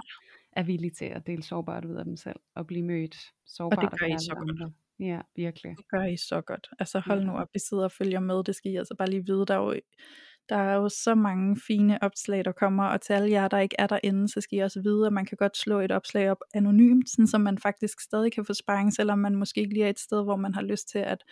[0.56, 3.84] er villige til at dele sårbart ud af dem selv, og blive mødt sårbart.
[3.84, 4.50] Og det gør I så godt.
[4.50, 4.72] Andre.
[5.00, 5.76] Ja, virkelig.
[5.76, 6.68] Det gør I så godt.
[6.78, 9.26] Altså hold nu op, I sidder og følger med, det skal I altså bare lige
[9.26, 9.80] vide, der er jo
[10.48, 13.76] Der er jo så mange fine opslag, der kommer, og til alle jer, der ikke
[13.78, 16.40] er derinde, så skal I også vide, at man kan godt slå et opslag op
[16.54, 19.90] anonymt, sådan så man faktisk stadig kan få sparring, selvom man måske ikke lige er
[19.90, 21.24] et sted, hvor man har lyst til at,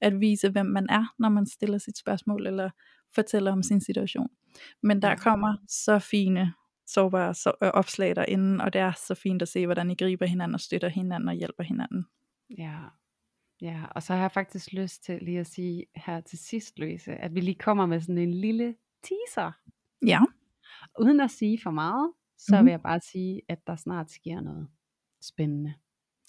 [0.00, 2.70] at vise, hvem man er, når man stiller sit spørgsmål, eller
[3.14, 4.28] fortæller om sin situation.
[4.82, 6.52] Men der kommer så fine
[6.92, 10.26] sårbare så, øh, opslag derinde, og det er så fint at se, hvordan I griber
[10.26, 12.06] hinanden og støtter hinanden og hjælper hinanden.
[12.58, 12.78] Ja,
[13.60, 17.12] ja og så har jeg faktisk lyst til lige at sige her til sidst, Louise,
[17.12, 19.52] at vi lige kommer med sådan en lille teaser.
[20.06, 20.20] Ja.
[21.00, 22.66] Uden at sige for meget, så mm-hmm.
[22.66, 24.68] vil jeg bare sige, at der snart sker noget
[25.22, 25.74] spændende.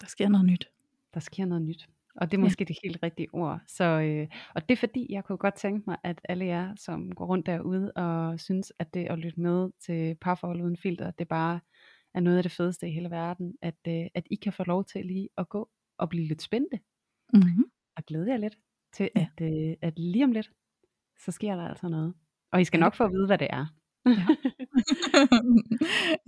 [0.02, 0.70] Der sker noget nyt.
[1.14, 1.90] Der sker noget nyt.
[2.16, 2.66] Og det er måske ja.
[2.66, 3.60] det helt rigtige ord.
[3.68, 7.12] Så, øh, og det er fordi, jeg kunne godt tænke mig, at alle jer, som
[7.12, 11.28] går rundt derude og synes, at det at lytte med til parforhold uden filter, det
[11.28, 11.60] bare
[12.14, 14.86] er noget af det fedeste i hele verden, at, øh, at I kan få lov
[14.86, 16.80] til lige at gå og blive lidt spændte.
[17.34, 17.66] Mm-hmm.
[17.98, 18.58] Og glæde jer lidt
[18.94, 19.28] til, ja.
[19.38, 20.52] at, øh, at lige om lidt,
[21.26, 22.14] så sker der altså noget.
[22.52, 23.66] Og I skal nok få at vide, hvad det er.
[24.06, 24.26] Ja,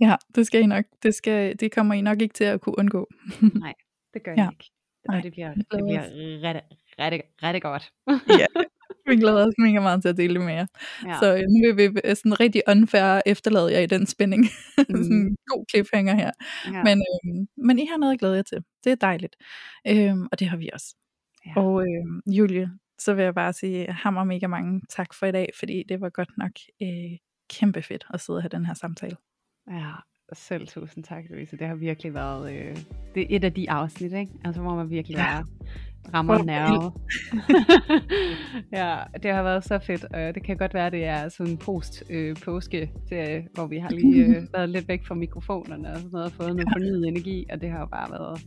[0.08, 0.84] ja det skal I nok.
[1.02, 3.08] Det, skal, det kommer I nok ikke til at kunne undgå.
[3.54, 3.74] Nej,
[4.14, 4.50] det gør I ja.
[4.50, 4.70] ikke.
[5.08, 6.02] Og det bliver, det bliver
[6.42, 6.62] rigtig,
[6.98, 7.92] rigtig, rigtig godt.
[8.40, 8.46] ja,
[9.08, 10.66] vi glæder os mega meget til at dele det med jer.
[11.06, 11.18] Ja.
[11.20, 14.44] Så øh, nu vil vi øh, sådan rigtig unfair efterlade jer i den spænding.
[14.88, 15.02] Mm.
[15.02, 16.30] sådan en god cliffhanger her.
[16.72, 16.82] Ja.
[16.82, 18.58] Men, øh, men I har noget at glæde jer til.
[18.84, 19.36] Det er dejligt.
[19.88, 20.94] Øh, og det har vi også.
[21.46, 21.52] Ja.
[21.56, 25.48] Og øh, Julie, så vil jeg bare sige hammer mega mange tak for i dag,
[25.58, 26.50] fordi det var godt nok
[26.82, 27.18] øh,
[27.50, 29.16] kæmpe fedt at sidde og have den her samtale.
[29.70, 29.92] Ja,
[30.34, 31.56] selv tusind tak, Louise.
[31.56, 32.76] Det har virkelig været øh,
[33.14, 34.32] det er et af de afsnit, ikke?
[34.44, 35.38] Altså, hvor man virkelig ja.
[35.38, 35.42] er
[36.14, 36.92] rammer nerve.
[38.78, 40.04] ja, det har været så fedt.
[40.04, 44.24] Og det kan godt være, det er sådan en post-påske, øh, hvor vi har lige
[44.24, 47.60] øh, været lidt væk fra mikrofonerne og sådan noget, og fået noget fornyet energi, og
[47.60, 48.46] det har bare været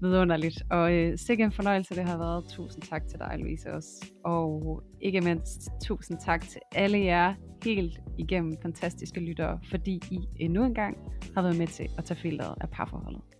[0.00, 0.62] vidunderligt.
[0.70, 2.44] Og øh, sikke en fornøjelse det har været.
[2.48, 4.06] Tusind tak til dig, Louise, også.
[4.24, 7.34] Og ikke mindst tusind tak til alle jer
[7.64, 10.96] helt igennem fantastiske lyttere, fordi I endnu en gang
[11.34, 13.39] har været med til at tage filteret af parforholdet.